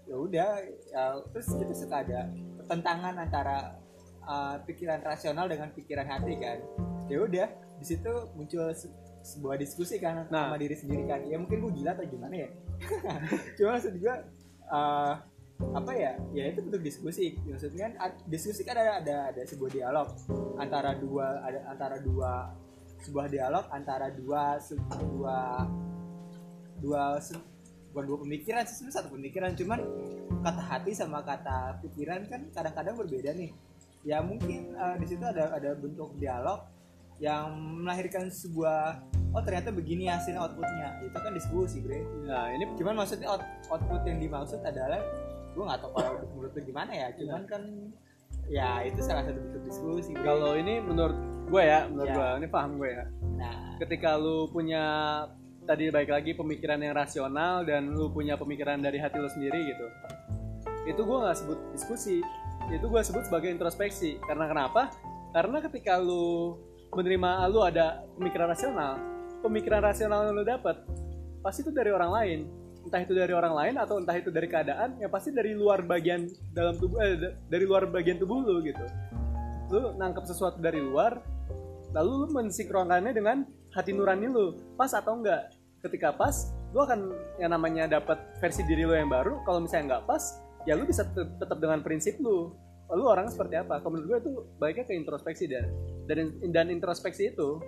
[0.04, 0.50] ya udah.
[0.92, 2.28] Ya, terus kita suka ada
[2.60, 3.80] pertentangan antara
[4.28, 6.58] uh, pikiran rasional dengan pikiran hati kan.
[7.08, 7.48] Ya udah,
[7.80, 8.68] di situ muncul
[9.20, 10.50] sebuah diskusi kan Nah.
[10.50, 11.20] sama diri sendiri kan.
[11.24, 12.48] Ya mungkin gue gila atau gimana ya?
[13.58, 14.14] Cuma maksud gue
[14.64, 15.12] eh,
[15.58, 16.12] apa ya?
[16.30, 17.34] Ya itu bentuk diskusi.
[17.42, 20.08] Maksudnya kan diskusi kan ada ada ada sebuah dialog
[20.56, 22.54] antara dua ada antara dua
[22.98, 24.78] sebuah dialog antara dua se-
[25.14, 25.66] dua
[26.78, 27.38] dua se-
[27.90, 29.50] bukan dua pemikiran sih sebenarnya satu pemikiran.
[29.54, 29.78] Cuman
[30.44, 33.50] kata hati sama kata pikiran kan kadang-kadang berbeda nih.
[34.06, 36.62] Ya mungkin eh, di situ ada ada bentuk dialog
[37.18, 37.50] yang
[37.82, 39.02] melahirkan sebuah
[39.34, 41.02] oh ternyata begini hasil outputnya.
[41.02, 42.02] Itu kan diskusi bre.
[42.24, 45.02] Nah ini cuman maksudnya out- output yang dimaksud adalah
[45.52, 47.08] gue nggak tahu kalau menurut lu gimana ya.
[47.18, 47.62] Cuman kan
[48.48, 50.24] ya itu salah satu bentuk diskusi bre.
[50.24, 52.16] kalau ini menurut gue ya menurut Ya.
[52.16, 53.04] gue ini paham gue ya.
[53.36, 53.54] Nah.
[53.76, 54.82] Ketika lu punya
[55.68, 59.86] tadi baik lagi pemikiran yang rasional dan lu punya pemikiran dari hati lu sendiri gitu.
[60.88, 62.24] Itu gue nggak sebut diskusi.
[62.72, 64.16] Itu gue sebut sebagai introspeksi.
[64.22, 64.88] Karena kenapa?
[65.28, 66.56] Karena ketika lu
[66.92, 70.76] menerima lu ada pemikiran rasional pemikiran rasional yang lu dapat
[71.42, 72.40] pasti itu dari orang lain.
[72.78, 76.24] Entah itu dari orang lain atau entah itu dari keadaan ya pasti dari luar bagian
[76.56, 78.84] dalam tubuh eh, da- dari luar bagian tubuh lu gitu.
[79.68, 81.20] Lu nangkep sesuatu dari luar
[81.92, 83.44] lalu lu mensinkronkannya dengan
[83.76, 84.56] hati nurani lu.
[84.78, 85.52] Pas atau enggak?
[85.84, 89.44] Ketika pas lu akan yang namanya dapat versi diri lu yang baru.
[89.44, 90.22] Kalau misalnya nggak pas
[90.64, 92.56] ya lu bisa tet- tetap dengan prinsip lu
[92.96, 93.84] lu orangnya seperti apa?
[93.84, 95.68] Kalau menurut gue itu baiknya ke introspeksi dan
[96.08, 97.60] dan dan introspeksi itu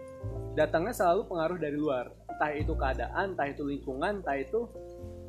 [0.57, 2.09] datangnya selalu pengaruh dari luar.
[2.31, 4.65] Entah itu keadaan entah itu lingkungan entah itu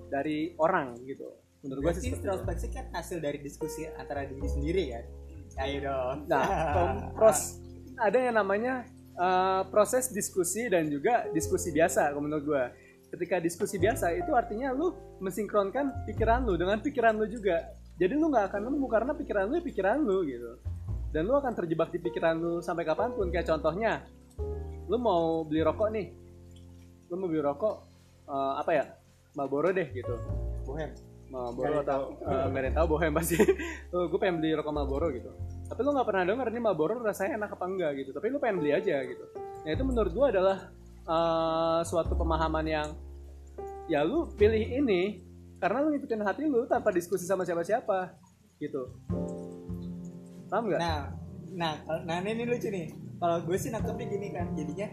[0.08, 1.28] dari orang gitu.
[1.62, 5.06] Menurut gue sih introspeksi kan hasil dari diskusi antara diri sendiri kan?
[5.62, 6.18] Ayo dong.
[6.32, 6.46] Nah,
[7.16, 7.60] pros.
[8.02, 8.88] Ada yang namanya
[9.20, 12.64] uh, proses diskusi dan juga diskusi biasa kalau menurut gue.
[13.12, 17.62] Ketika diskusi biasa itu artinya lu mensinkronkan pikiran lu dengan pikiran lu juga.
[18.02, 20.58] Jadi lu nggak akan nemu karena pikiran lu ya pikiran lu gitu.
[21.14, 23.30] Dan lu akan terjebak di pikiran lu sampai kapan pun.
[23.30, 24.02] Kayak contohnya,
[24.89, 26.10] lu mau beli rokok nih.
[27.14, 27.76] Lu mau beli rokok
[28.26, 28.86] uh, apa ya?
[29.36, 30.16] Marlboro deh gitu.
[30.68, 30.91] bohem
[31.32, 33.39] Marlboro atau eh, nggak ada yang tahu bohem pasti.
[34.12, 35.32] gue pengen beli rokok Marlboro gitu.
[35.72, 38.60] tapi lu nggak pernah denger nih Marlboro rasanya enak apa enggak gitu tapi lu pengen
[38.60, 39.24] beli aja gitu
[39.64, 40.58] nah itu menurut gua adalah
[41.08, 42.88] uh, suatu pemahaman yang
[43.88, 45.31] ya lu pilih ini
[45.62, 48.18] karena lu ngikutin hati lu tanpa diskusi sama siapa-siapa
[48.57, 48.89] gitu.
[50.49, 50.80] Paham nggak?
[50.82, 50.97] Nah
[51.53, 52.89] nah nah ini lucu nih.
[53.22, 54.89] Kalau gue sih nangkepnya gini kan jadinya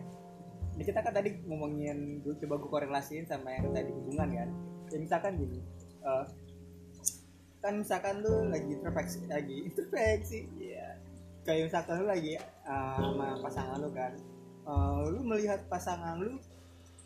[0.77, 4.49] ini kita kan tadi ngomongin gue coba gue korelasiin sama yang tadi hubungan kan.
[4.93, 5.59] Ya misalkan gini
[6.05, 6.25] eh,
[7.65, 11.01] kan misalkan lu lagi introspeksi lagi introspeksi ya
[11.49, 14.13] kayak misalkan lu lagi eh, sama pasangan lu kan.
[14.69, 16.37] Eh, lu melihat pasangan lu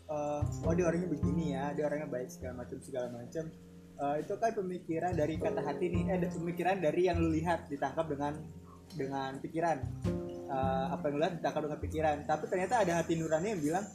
[0.09, 3.45] eh, oh dia orangnya begini ya dia orangnya baik segala macam segala macam.
[3.93, 8.09] Eh, itu kan pemikiran dari kata hati nih eh pemikiran dari yang lu lihat ditangkap
[8.09, 8.33] dengan
[8.93, 9.77] dengan pikiran.
[10.49, 12.17] Eh, apa yang lu lihat ditangkap dengan pikiran.
[12.25, 13.85] Tapi ternyata ada hati nurani yang bilang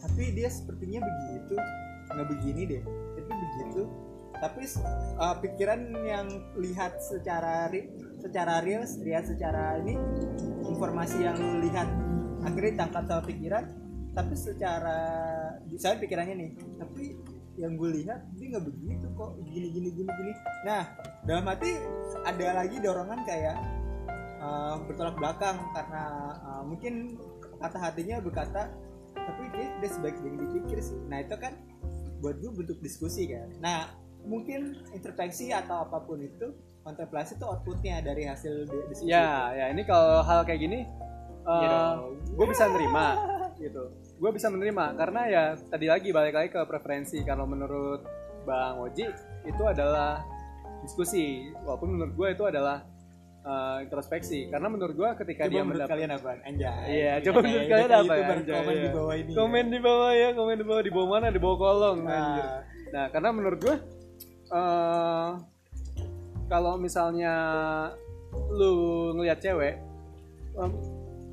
[0.00, 1.56] tapi dia sepertinya begitu.
[2.14, 2.82] Nggak begini deh
[3.16, 3.82] itu begitu.
[4.38, 6.26] Tapi eh, pikiran yang
[6.60, 7.90] lihat secara ri-
[8.24, 10.00] secara real lihat secara ini
[10.64, 11.88] informasi yang lihat
[12.40, 13.64] akhirnya ditangkap sama pikiran
[14.14, 14.98] tapi secara
[15.74, 17.04] saya pikirannya nih tapi
[17.54, 19.30] yang gue lihat dia nggak begitu kok.
[19.46, 20.32] Gini gini gini gini.
[20.66, 20.90] Nah
[21.22, 21.70] dalam hati
[22.22, 23.56] ada lagi dorongan kayak
[24.38, 25.58] eh, bertolak belakang.
[25.70, 26.04] Karena
[26.34, 26.94] eh, mungkin
[27.58, 28.70] kata hatinya berkata
[29.14, 30.98] tapi dia udah sebaik yang dipikir sih.
[31.06, 31.54] Nah itu kan
[32.18, 33.46] buat gue bentuk diskusi kan.
[33.62, 33.86] Nah
[34.26, 39.70] mungkin introspeksi atau apa pun itu kontemplasi itu outputnya dari hasil di- diskusi ya ya.
[39.70, 40.80] Ini kalau hal kayak gini
[41.44, 41.68] Iya
[42.00, 42.18] dong.
[42.34, 43.20] gue bisa nerima
[43.58, 48.02] gitu gue bisa menerima karena ya tadi lagi balik lagi ke preferensi kalau menurut
[48.44, 49.06] bang Oji
[49.44, 50.20] itu adalah
[50.84, 52.84] diskusi walaupun menurut gue itu adalah
[53.44, 56.30] eh, introspeksi karena menurut gue ketika Coba dia menurut mendapat kalian apa?
[56.44, 56.84] Anjay.
[56.92, 58.26] Iya, coba menurut kalian apa ya?
[58.36, 58.84] Anjay, Komen iya.
[58.84, 59.30] di bawah ini.
[59.32, 62.44] komen di bawah ya komen di bawah di bawah mana di bawah kolong anjir.
[62.44, 62.60] Nah,
[62.94, 63.76] Nah, karena menurut gue
[64.54, 65.30] eh
[66.46, 67.34] kalau misalnya
[68.54, 68.74] lu
[69.16, 69.80] ngelihat cewek
[70.54, 70.70] em,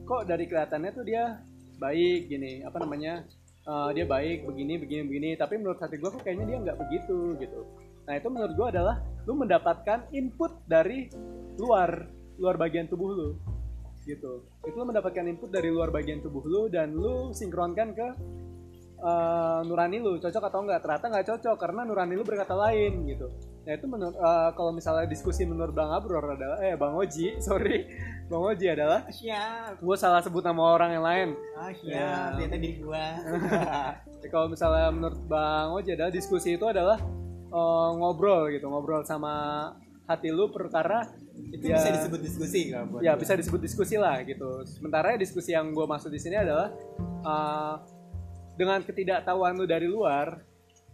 [0.08, 1.38] kok dari kelihatannya tuh dia
[1.82, 3.26] baik gini, apa namanya?
[3.62, 7.38] eh, dia baik begini begini begini, tapi menurut hati gue kok kayaknya dia nggak begitu
[7.38, 7.62] gitu.
[8.10, 8.96] Nah, itu menurut gue adalah
[9.30, 11.10] lu mendapatkan input dari
[11.62, 12.10] luar
[12.42, 13.30] luar bagian tubuh lu
[14.10, 14.42] gitu.
[14.66, 18.08] Itu lu mendapatkan input dari luar bagian tubuh lu dan lu sinkronkan ke
[18.98, 23.30] eh, nurani lu cocok atau enggak ternyata nggak cocok karena nurani lu berkata lain gitu
[23.62, 27.86] nah itu menurut eh, kalau misalnya diskusi menurut bang Abror adalah eh bang Oji sorry
[28.26, 29.78] bang Oji adalah siap.
[29.78, 31.78] gue salah sebut nama orang yang lain Ah, Ya.
[31.78, 32.30] siap.
[32.36, 33.06] Ternyata diri gua.
[34.22, 36.98] Ya, kalau misalnya menurut bang Oji adalah diskusi itu adalah
[37.48, 39.34] eh, ngobrol gitu ngobrol sama
[40.04, 41.06] hati lu perkara
[41.48, 43.20] itu ya- bisa disebut diskusi nggak buat ya gua?
[43.20, 46.68] bisa disebut diskusi lah gitu sementara diskusi yang gue maksud di sini adalah
[47.22, 47.76] uh,
[48.54, 50.38] dengan ketidaktahuan lu dari luar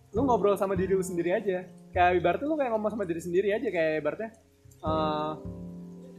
[0.10, 1.66] lu ngobrol sama diri lu sendiri aja
[1.98, 4.30] kayak ibaratnya lu kayak ngomong sama diri sendiri aja kayak ibaratnya
[4.86, 5.34] uh,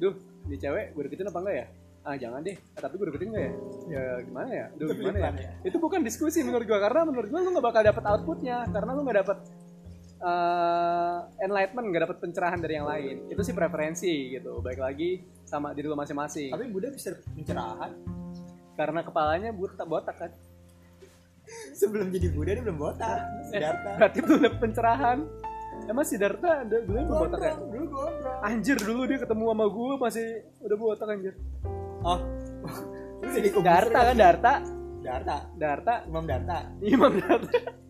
[0.03, 0.15] duh
[0.49, 1.67] di cewek gue deketin apa enggak ya?
[2.03, 3.53] Ah jangan deh Ah, tapi gue deketin enggak ya?
[3.87, 4.67] Ya gimana ya?
[4.75, 5.31] Duh Itu gimana ya?
[5.39, 5.51] ya.
[5.63, 9.01] itu bukan diskusi menurut gue karena menurut gue lu nggak bakal dapet outputnya karena lu
[9.07, 9.39] nggak dapet
[10.19, 13.17] uh, enlightenment nggak dapet pencerahan dari yang lain.
[13.31, 16.51] Itu sih preferensi gitu baik lagi sama diri lu masing-masing.
[16.51, 17.93] Tapi Buddha bisa pencerahan?
[18.75, 20.31] Karena kepalanya botak botak kan?
[21.81, 25.19] Sebelum jadi Buddha dia belum botak Eh, Siddhartha berarti belum pencerahan
[25.89, 27.55] emang Siddhartha ada- dulu botak ya?
[27.57, 28.39] Dulu gondrong.
[28.45, 30.27] Anjir dulu dia ketemu sama gue masih
[30.61, 31.35] udah botak anjir.
[32.05, 32.21] Oh.
[33.35, 34.53] Jadi Darta kan Darta?
[35.01, 35.37] Darta.
[35.57, 35.95] Darta?
[36.05, 36.59] Imam Darta.
[36.81, 37.59] Imam Darta.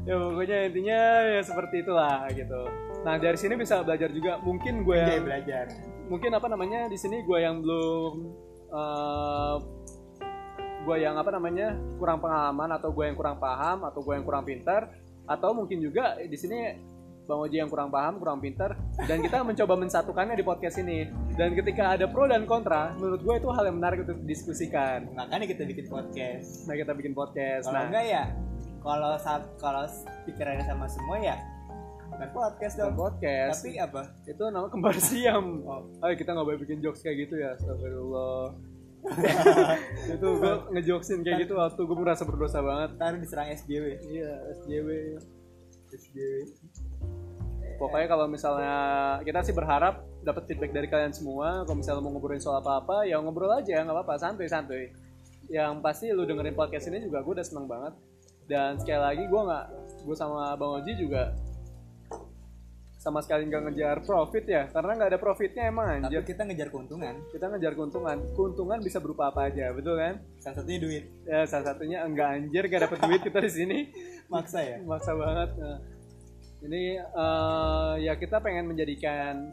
[0.00, 2.60] Ya pokoknya intinya ya seperti itulah gitu.
[3.04, 4.40] Nah dari sini bisa belajar juga.
[4.40, 5.64] Mungkin gue Anjay yang belajar.
[6.10, 8.14] mungkin apa namanya di sini gue yang belum
[8.72, 9.56] eh
[10.80, 14.44] gue yang apa namanya kurang pengalaman atau gue yang kurang paham atau gue yang kurang
[14.48, 14.88] pintar
[15.28, 16.58] atau mungkin juga di sini
[17.28, 18.74] bang Oji yang kurang paham kurang pintar
[19.06, 21.06] dan kita mencoba mensatukannya di podcast ini.
[21.36, 25.46] Dan ketika ada pro dan kontra menurut gue itu hal yang menarik untuk didiskusikan makanya
[25.46, 26.66] kita bikin podcast.
[26.66, 27.68] Nah kita bikin podcast.
[27.68, 27.86] Kalau nah.
[27.86, 28.24] enggak ya
[28.80, 29.12] kalau
[29.60, 29.84] kalau
[30.24, 31.36] pikirannya sama semua ya
[32.10, 32.98] bukan podcast dong.
[32.98, 33.62] Podcast.
[33.62, 34.02] Tapi apa?
[34.26, 35.62] Itu nama kembar siam.
[36.02, 38.69] Ayo kita nggak boleh bikin jokes kayak gitu ya astagfirullah
[40.14, 42.96] itu gue ngejoksin kayak gitu waktu gue merasa berdosa banget.
[43.00, 44.88] Taruh diserang SJW iya SJW
[45.90, 46.32] SJW
[47.80, 48.76] pokoknya kalau misalnya
[49.24, 53.16] kita sih berharap dapat feedback dari kalian semua kalau misalnya mau ngobrolin soal apa-apa ya
[53.16, 54.92] ngobrol aja nggak apa-apa santuy santuy.
[55.48, 57.96] Yang pasti lu dengerin podcast ini juga gue udah seneng banget.
[58.44, 59.66] Dan sekali lagi gue nggak
[60.04, 61.32] gue sama bang Oji juga
[63.00, 66.36] sama sekali nggak ngejar profit ya karena nggak ada profitnya emang tapi anjir.
[66.36, 67.14] kita ngejar keuntungan.
[67.32, 68.16] Kita ngejar keuntungan.
[68.36, 70.20] Keuntungan bisa berupa apa aja betul kan?
[70.36, 71.04] Salah satunya duit.
[71.24, 73.78] Ya salah satunya enggak anjir gak dapet duit kita di sini.
[74.32, 74.78] Maksa ya?
[74.84, 75.78] Maksa banget nah.
[76.60, 79.48] Ini eh, ya kita pengen menjadikan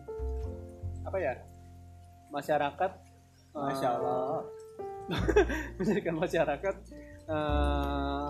[1.07, 1.39] apa ya
[2.35, 2.91] masyarakat
[3.55, 4.43] eh, Masya Allah.
[5.79, 6.75] menjadikan masyarakat
[7.31, 8.29] eh,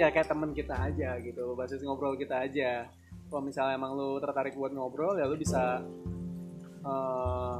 [0.00, 2.88] ya kayak temen kita aja gitu basis ngobrol kita aja
[3.30, 5.80] kalau misalnya emang lu tertarik buat ngobrol ya lu bisa
[6.82, 7.56] eh,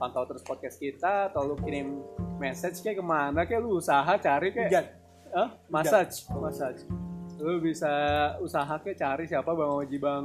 [0.00, 2.00] pantau terus podcast kita atau lu kirim
[2.40, 4.86] message kayak ke mana kayak lu usaha cari kayak Hujat.
[5.32, 5.48] Hah?
[5.70, 6.82] massage massage
[7.38, 7.92] lu bisa
[8.42, 10.24] usaha kayak cari siapa bang Oji bang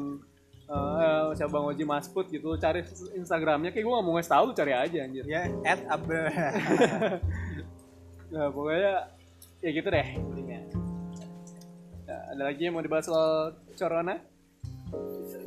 [0.72, 2.82] eh, siapa bang Oji Mas Put gitu lu cari
[3.14, 6.26] Instagramnya kayak gue gak mau ngasih tahu lu cari aja anjir Ya, at Abel.
[8.28, 9.08] Nah, pokoknya
[9.64, 10.08] ya gitu deh.
[12.08, 14.20] Ya, ada lagi yang mau dibahas soal corona?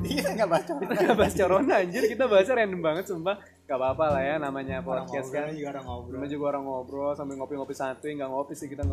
[0.01, 0.71] Kita nggak baca.
[0.81, 3.37] Kita nggak bahas corona anjir, kita bahasnya random banget sumpah.
[3.69, 5.53] Gak apa-apa lah ya namanya podcast kan.
[5.53, 6.11] juga orang ngobrol.
[6.17, 8.83] Namanya juga orang ngobrol sambil ngopi-ngopi santuy, nggak ngopi sih kita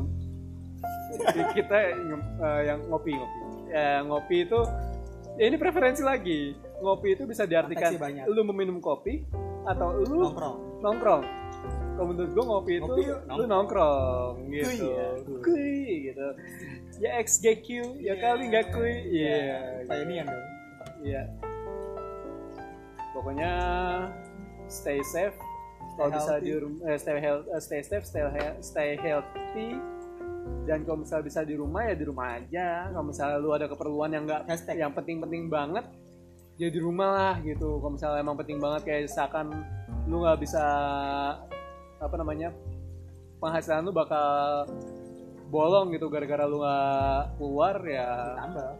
[1.57, 3.38] kita eh, yang ngopi-ngopi.
[3.72, 4.61] Ya, ngopi itu
[5.40, 6.55] ya ini preferensi lagi.
[6.78, 7.96] Ngopi itu bisa diartikan
[8.30, 9.26] lu meminum kopi
[9.66, 10.57] atau lu Nongkrong.
[10.84, 11.22] nongkrong.
[11.99, 14.70] Kalau menurut gue ngopi itu Ngopi lu nongkrong gitu.
[14.70, 15.09] Kuy ya.
[15.42, 15.78] Kuy
[16.12, 16.26] gitu.
[16.99, 18.94] Ya XGQ, ya kali nggak kuy.
[19.07, 19.38] Iya.
[19.86, 20.46] Pioneer dong.
[21.03, 21.22] Iya.
[23.14, 23.53] Pokoknya
[24.66, 25.38] stay safe.
[25.94, 29.78] Kalau bisa di rumah, eh, stay health, eh, stay safe, stay, he- stay healthy.
[30.66, 32.90] Dan kalau misalnya bisa di rumah ya di rumah aja.
[32.90, 34.46] Kalau misalnya lu ada keperluan yang nggak
[34.78, 35.86] yang penting-penting banget,
[36.59, 37.78] ya di rumah lah gitu.
[37.78, 39.46] Kalau misalnya emang penting banget kayak misalkan
[40.07, 40.64] lu nggak bisa
[41.99, 42.55] apa namanya
[43.42, 44.66] penghasilan lu bakal
[45.49, 48.70] bolong gitu gara-gara lu nggak keluar ya Tambah.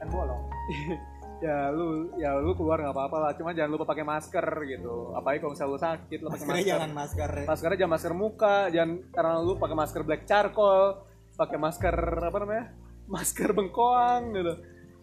[0.00, 0.42] Kan bolong.
[1.44, 5.44] ya lu ya lu keluar nggak apa-apa lah cuma jangan lupa pakai masker gitu apalagi
[5.44, 7.30] kalau misalnya lu sakit lu pakai masker jangan masker.
[7.44, 11.04] maskernya jangan masker muka jangan karena lu pakai masker black charcoal
[11.36, 11.96] pakai masker
[12.30, 12.66] apa namanya
[13.10, 14.54] masker bengkoang gitu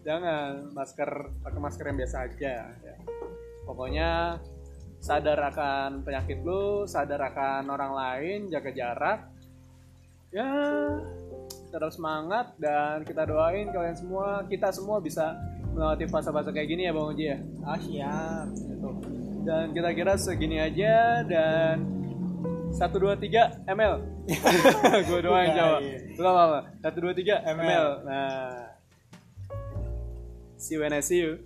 [0.02, 1.10] jangan masker
[1.46, 2.96] pakai masker yang biasa aja ya.
[3.70, 4.10] pokoknya
[4.98, 9.20] sadar akan penyakit lu sadar akan orang lain jaga jarak
[10.32, 10.48] ya
[11.72, 15.36] tetap semangat dan kita doain kalian semua kita semua bisa
[15.72, 18.48] melewati fase-fase kayak gini ya bang Uji ya Ah siap.
[18.52, 18.90] gitu.
[19.48, 21.84] dan kira-kira segini aja dan
[22.72, 24.00] satu dua tiga ml
[25.08, 25.98] gue doain coba iya.
[26.16, 27.60] belum apa satu dua tiga ML.
[27.60, 28.52] ml nah
[30.56, 31.42] see you when I see you